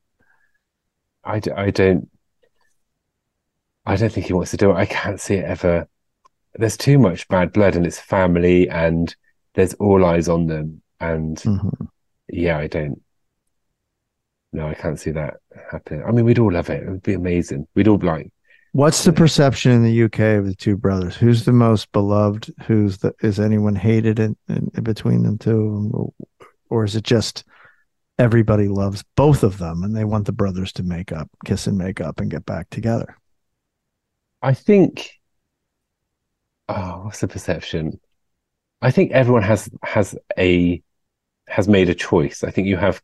I, 1.25 1.41
d- 1.41 1.51
I 1.53 1.71
don't. 1.71 2.09
I 3.87 3.97
don't 3.97 4.11
think 4.13 4.27
he 4.27 4.33
wants 4.33 4.51
to 4.53 4.57
do 4.57 4.71
it. 4.71 4.75
I 4.77 4.87
can't 4.87 5.21
see 5.21 5.35
it 5.35 5.45
ever. 5.45 5.89
There's 6.55 6.77
too 6.77 6.99
much 6.99 7.29
bad 7.29 7.53
blood, 7.53 7.77
and 7.77 7.87
it's 7.87 7.99
family, 7.99 8.69
and 8.69 9.15
there's 9.55 9.75
all 9.75 10.05
eyes 10.05 10.29
on 10.29 10.47
them. 10.47 10.83
And 11.01 11.37
Mhm. 11.39 11.89
yeah, 12.29 12.59
I 12.59 12.67
don't. 12.67 13.03
No, 14.53 14.69
I 14.69 14.75
can't 14.75 14.99
see 15.01 15.11
that 15.13 15.35
happening. 15.71 16.05
I 16.05 16.13
mean, 16.13 16.25
we'd 16.25 16.39
all 16.39 16.53
love 16.53 16.71
it. 16.71 16.83
It 16.85 16.91
would 16.91 17.03
be 17.03 17.15
amazing. 17.15 17.67
We'd 17.75 17.89
all 17.89 17.99
be 17.99 18.07
like. 18.07 18.33
What's 18.75 19.05
the 19.05 19.13
perception 19.13 19.71
in 19.71 19.85
the 19.85 20.03
UK 20.03 20.19
of 20.37 20.47
the 20.47 20.55
two 20.57 20.77
brothers? 20.77 21.15
Who's 21.15 21.45
the 21.45 21.53
most 21.53 21.93
beloved? 21.93 22.53
Who's 22.67 22.99
the 22.99 23.15
is 23.23 23.39
anyone 23.39 23.77
hated 23.77 24.19
in, 24.19 24.37
in, 24.49 24.69
in 24.75 24.83
between 24.83 25.23
them 25.23 25.39
two? 25.39 26.13
Or 26.71 26.83
is 26.83 26.97
it 26.97 27.05
just 27.05 27.45
everybody 28.19 28.67
loves 28.67 29.05
both 29.15 29.45
of 29.45 29.59
them 29.59 29.85
and 29.85 29.95
they 29.95 30.03
want 30.05 30.27
the 30.27 30.33
brothers 30.33 30.73
to 30.73 30.83
make 30.83 31.13
up, 31.13 31.31
kiss 31.45 31.69
and 31.69 31.79
make 31.79 32.01
up 32.01 32.19
and 32.19 32.29
get 32.29 32.45
back 32.47 32.69
together? 32.71 33.17
I 34.43 34.55
think. 34.55 35.09
Oh, 36.69 37.03
what's 37.05 37.21
the 37.21 37.29
perception? 37.29 38.01
I 38.83 38.91
think 38.91 39.13
everyone 39.13 39.43
has 39.45 39.71
has 39.85 40.17
a 40.37 40.83
has 41.47 41.69
made 41.69 41.91
a 41.91 41.95
choice. 41.95 42.43
I 42.43 42.51
think 42.51 42.67
you 42.67 42.77
have 42.77 43.01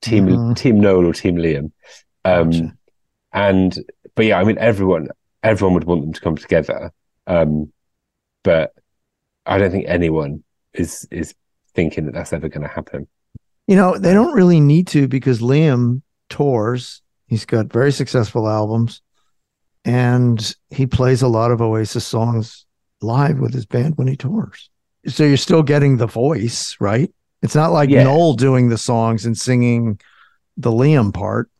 team 0.00 0.28
Mhm. 0.28 0.56
team 0.56 0.80
Noel 0.80 1.04
or 1.04 1.12
team 1.12 1.36
Liam, 1.36 1.70
um, 2.24 2.50
Gotcha. 2.50 2.72
and 3.34 3.78
but 4.14 4.26
yeah, 4.26 4.38
I 4.38 4.44
mean 4.44 4.58
everyone 4.58 5.08
everyone 5.42 5.74
would 5.74 5.84
want 5.84 6.02
them 6.02 6.12
to 6.12 6.20
come 6.20 6.36
together, 6.36 6.92
um, 7.26 7.72
but 8.44 8.72
I 9.46 9.58
don't 9.58 9.70
think 9.70 9.86
anyone 9.88 10.44
is 10.74 11.06
is 11.10 11.34
thinking 11.74 12.06
that 12.06 12.14
that's 12.14 12.32
ever 12.32 12.48
going 12.48 12.62
to 12.62 12.72
happen. 12.72 13.08
You 13.66 13.76
know, 13.76 13.96
they 13.96 14.12
don't 14.12 14.34
really 14.34 14.60
need 14.60 14.86
to 14.88 15.08
because 15.08 15.40
Liam 15.40 16.02
tours. 16.28 17.00
He's 17.26 17.44
got 17.46 17.72
very 17.72 17.92
successful 17.92 18.46
albums 18.48 19.00
and 19.84 20.54
he 20.70 20.86
plays 20.86 21.22
a 21.22 21.28
lot 21.28 21.50
of 21.50 21.60
Oasis 21.60 22.06
songs 22.06 22.66
live 23.00 23.38
with 23.38 23.54
his 23.54 23.66
band 23.66 23.96
when 23.96 24.06
he 24.06 24.16
tours. 24.16 24.70
So 25.06 25.24
you're 25.24 25.36
still 25.36 25.62
getting 25.62 25.96
the 25.96 26.06
voice, 26.06 26.76
right? 26.78 27.10
It's 27.42 27.54
not 27.54 27.72
like 27.72 27.90
Yeah. 27.90 28.04
Noel 28.04 28.34
doing 28.34 28.68
the 28.68 28.78
songs 28.78 29.26
and 29.26 29.36
singing 29.36 29.98
the 30.56 30.70
Liam 30.70 31.12
part. 31.12 31.50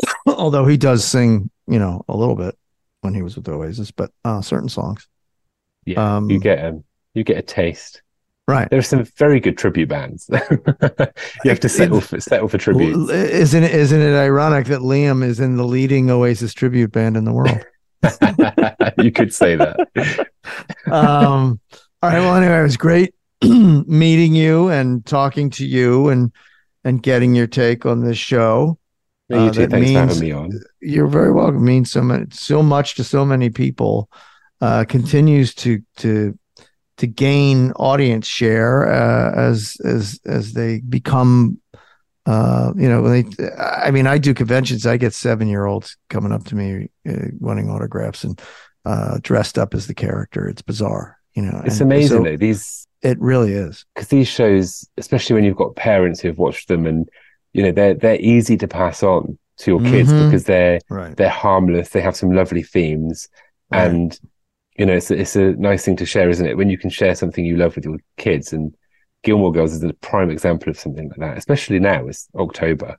Although 0.26 0.66
he 0.66 0.76
does 0.76 1.04
sing, 1.04 1.50
you 1.66 1.78
know, 1.78 2.04
a 2.08 2.16
little 2.16 2.36
bit 2.36 2.56
when 3.00 3.14
he 3.14 3.22
was 3.22 3.36
with 3.36 3.48
Oasis, 3.48 3.90
but 3.90 4.10
uh, 4.24 4.40
certain 4.40 4.68
songs. 4.68 5.06
Yeah, 5.84 6.16
Um, 6.16 6.30
you 6.30 6.38
get 6.38 6.64
um, 6.64 6.84
you 7.14 7.24
get 7.24 7.38
a 7.38 7.42
taste. 7.42 8.02
Right. 8.46 8.68
There 8.70 8.78
are 8.78 8.82
some 8.82 9.04
very 9.16 9.40
good 9.40 9.58
tribute 9.58 9.90
bands. 9.90 10.30
you 10.32 11.50
have 11.50 11.60
to 11.60 11.68
settle 11.68 12.00
for 12.00 12.18
settle 12.20 12.48
for 12.48 12.56
tributes. 12.58 12.96
L- 12.96 13.10
Isn't 13.10 13.62
it 13.62 13.74
isn't 13.74 14.00
it 14.00 14.14
ironic 14.16 14.66
that 14.68 14.80
Liam 14.80 15.22
is 15.22 15.38
in 15.38 15.56
the 15.56 15.64
leading 15.64 16.10
Oasis 16.10 16.54
tribute 16.54 16.90
band 16.92 17.16
in 17.16 17.24
the 17.24 17.32
world? 17.32 17.58
you 18.98 19.10
could 19.12 19.34
say 19.34 19.56
that. 19.56 20.28
um 20.86 21.60
all 22.02 22.10
right 22.10 22.20
well 22.20 22.36
anyway 22.36 22.60
it 22.60 22.62
was 22.62 22.76
great 22.76 23.14
meeting 23.42 24.34
you 24.34 24.68
and 24.68 25.04
talking 25.04 25.50
to 25.50 25.66
you 25.66 26.08
and 26.08 26.32
and 26.84 27.02
getting 27.02 27.34
your 27.34 27.46
take 27.46 27.84
on 27.86 28.02
this 28.04 28.16
show 28.18 28.78
No, 29.28 29.44
you 29.44 29.50
uh, 29.50 29.52
too. 29.52 29.66
Thanks 29.66 29.72
for 29.72 29.78
means- 29.80 29.96
having 30.14 30.20
me 30.20 30.32
on. 30.32 30.60
You're 30.80 31.06
very 31.06 31.32
welcome. 31.32 31.64
Means 31.64 31.90
so 31.90 32.02
much, 32.02 32.32
so 32.34 32.62
much 32.62 32.94
to 32.96 33.04
so 33.04 33.24
many 33.24 33.50
people. 33.50 34.08
Uh, 34.60 34.84
continues 34.84 35.54
to 35.54 35.80
to 35.98 36.36
to 36.96 37.06
gain 37.06 37.70
audience 37.72 38.26
share 38.26 38.92
uh, 38.92 39.32
as 39.36 39.76
as 39.84 40.20
as 40.26 40.52
they 40.54 40.80
become. 40.80 41.60
Uh, 42.26 42.72
you 42.76 42.88
know, 42.88 43.00
when 43.02 43.12
they. 43.12 43.48
I 43.58 43.90
mean, 43.90 44.06
I 44.06 44.18
do 44.18 44.34
conventions. 44.34 44.86
I 44.86 44.96
get 44.96 45.14
seven 45.14 45.48
year 45.48 45.64
olds 45.64 45.96
coming 46.10 46.32
up 46.32 46.44
to 46.44 46.56
me 46.56 46.88
uh, 47.08 47.28
wanting 47.38 47.70
autographs 47.70 48.24
and 48.24 48.40
uh, 48.84 49.18
dressed 49.22 49.58
up 49.58 49.74
as 49.74 49.86
the 49.86 49.94
character. 49.94 50.48
It's 50.48 50.60
bizarre. 50.62 51.18
You 51.34 51.42
know, 51.42 51.62
It's 51.64 51.80
and 51.80 51.90
amazing 51.92 52.18
so 52.18 52.24
though. 52.24 52.36
These 52.36 52.86
It 53.02 53.18
really 53.20 53.52
is. 53.52 53.86
because 53.94 54.08
these 54.08 54.26
shows, 54.28 54.86
especially 54.98 55.34
when 55.34 55.44
you've 55.44 55.56
got 55.56 55.76
parents 55.76 56.20
who've 56.20 56.36
watched 56.36 56.68
them, 56.68 56.84
and 56.86 57.08
you 57.52 57.62
know 57.62 57.72
they're 57.72 57.94
they're 57.94 58.20
easy 58.20 58.56
to 58.58 58.68
pass 58.68 59.02
on 59.02 59.38
to 59.58 59.70
your 59.72 59.80
kids 59.80 60.12
Mhm. 60.12 60.26
because 60.26 60.44
they're 60.44 60.78
Right. 60.88 61.16
they're 61.16 61.28
harmless. 61.28 61.88
They 61.90 62.00
have 62.00 62.16
some 62.16 62.30
lovely 62.32 62.62
themes, 62.62 63.28
Right. 63.72 63.86
and 63.90 64.18
you 64.76 64.86
know 64.86 64.94
it's 64.94 65.10
a, 65.10 65.20
it's 65.20 65.36
a 65.36 65.52
nice 65.54 65.84
thing 65.84 65.96
to 65.96 66.06
share, 66.06 66.28
isn't 66.30 66.46
it? 66.46 66.56
When 66.56 66.70
you 66.70 66.78
can 66.78 66.90
share 66.90 67.14
something 67.14 67.44
you 67.44 67.56
love 67.56 67.74
with 67.76 67.84
your 67.84 67.98
kids, 68.16 68.52
and 68.52 68.74
Gilmore 69.24 69.52
Girls 69.52 69.72
is 69.72 69.82
a 69.82 69.92
prime 69.94 70.30
example 70.30 70.70
of 70.70 70.78
something 70.78 71.08
like 71.08 71.18
that. 71.18 71.36
Especially 71.38 71.80
now, 71.80 72.06
it's 72.06 72.28
October, 72.36 72.96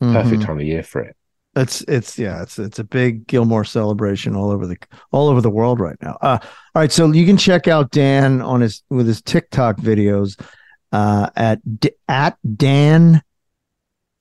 perfect 0.00 0.42
Mhm. 0.42 0.46
time 0.46 0.58
of 0.58 0.64
year 0.66 0.82
for 0.82 1.02
it. 1.02 1.14
It's 1.56 1.82
it's 1.82 2.18
yeah, 2.18 2.42
it's 2.42 2.58
it's 2.58 2.78
a 2.80 2.84
big 2.84 3.26
Gilmore 3.26 3.64
celebration 3.64 4.34
all 4.36 4.50
over 4.50 4.66
the 4.66 4.76
all 5.12 5.28
over 5.28 5.40
the 5.40 5.50
world 5.50 5.78
right 5.80 5.96
now. 6.02 6.16
Uh, 6.20 6.38
all 6.42 6.82
right, 6.82 6.90
so 6.92 7.10
you 7.12 7.26
can 7.26 7.36
check 7.36 7.68
out 7.68 7.90
Dan 7.92 8.40
on 8.40 8.60
his 8.60 8.82
with 8.90 9.06
his 9.06 9.20
TikTok 9.22 9.76
videos 9.78 10.40
uh, 10.92 11.28
at 11.36 11.60
at 12.08 12.36
Dan 12.56 13.20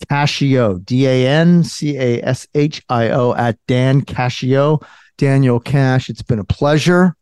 Cashio 0.08 0.84
D 0.86 1.06
A 1.08 1.28
N 1.28 1.64
C 1.64 1.98
A 1.98 2.22
S 2.24 2.48
H 2.54 2.82
I 2.90 3.10
O 3.10 3.34
at 3.34 3.58
Dan 3.68 4.02
Cashio 4.02 4.84
Daniel 5.18 5.60
Cash. 5.60 6.10
It's 6.10 6.22
been 6.22 6.40
a 6.40 6.44
pleasure. 6.44 7.16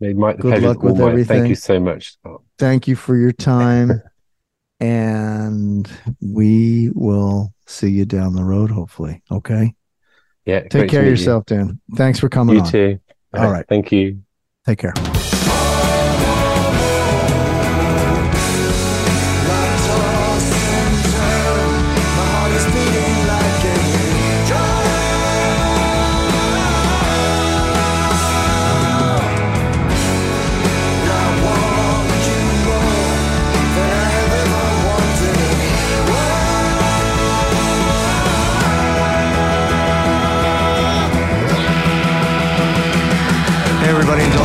Might 0.00 0.36
the 0.38 0.42
Good 0.42 0.62
luck 0.62 0.82
with 0.82 1.00
everything. 1.00 1.38
Thank 1.40 1.48
you 1.50 1.54
so 1.54 1.78
much. 1.78 2.12
Scott. 2.12 2.40
Thank 2.58 2.88
you 2.88 2.96
for 2.96 3.16
your 3.16 3.32
time, 3.32 4.00
and 4.80 5.90
we 6.22 6.90
will 6.94 7.52
see 7.66 7.90
you 7.90 8.04
down 8.06 8.34
the 8.34 8.44
road. 8.44 8.70
Hopefully, 8.70 9.22
okay. 9.30 9.74
Yeah, 10.46 10.60
Take 10.60 10.70
care 10.70 10.82
of 10.82 10.92
meet 10.92 11.02
you. 11.04 11.10
yourself, 11.10 11.44
Dan. 11.46 11.80
Thanks 11.96 12.18
for 12.18 12.28
coming 12.30 12.56
You 12.56 12.62
on. 12.62 12.70
too. 12.70 12.98
All 13.34 13.52
right. 13.52 13.66
Thank 13.68 13.92
you. 13.92 14.22
Take 14.66 14.78
care. 14.78 14.94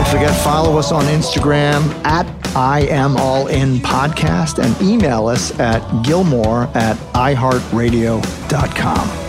Don't 0.06 0.20
forget, 0.20 0.44
follow 0.44 0.78
us 0.78 0.91
on 0.91 1.04
Instagram 1.06 1.82
at 2.06 2.26
I 2.56 2.82
am 2.82 3.18
all 3.18 3.48
in 3.48 3.78
podcast 3.78 4.63
and 4.63 4.80
email 4.82 5.28
us 5.28 5.58
at 5.60 6.04
Gilmore 6.04 6.63
at 6.76 6.96
iHeartRadio.com. 7.13 9.22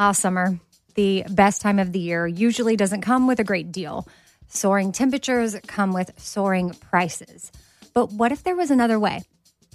Ah, 0.00 0.12
summer, 0.12 0.60
the 0.94 1.24
best 1.30 1.60
time 1.60 1.78
of 1.78 1.92
the 1.92 1.98
year, 1.98 2.26
usually 2.26 2.76
doesn't 2.76 3.00
come 3.00 3.26
with 3.26 3.40
a 3.40 3.44
great 3.44 3.72
deal. 3.72 4.06
Soaring 4.48 4.92
temperatures 4.92 5.56
come 5.66 5.92
with 5.92 6.12
soaring 6.18 6.70
prices. 6.70 7.50
But 7.94 8.12
what 8.12 8.32
if 8.32 8.44
there 8.44 8.56
was 8.56 8.70
another 8.70 8.98
way? 8.98 9.22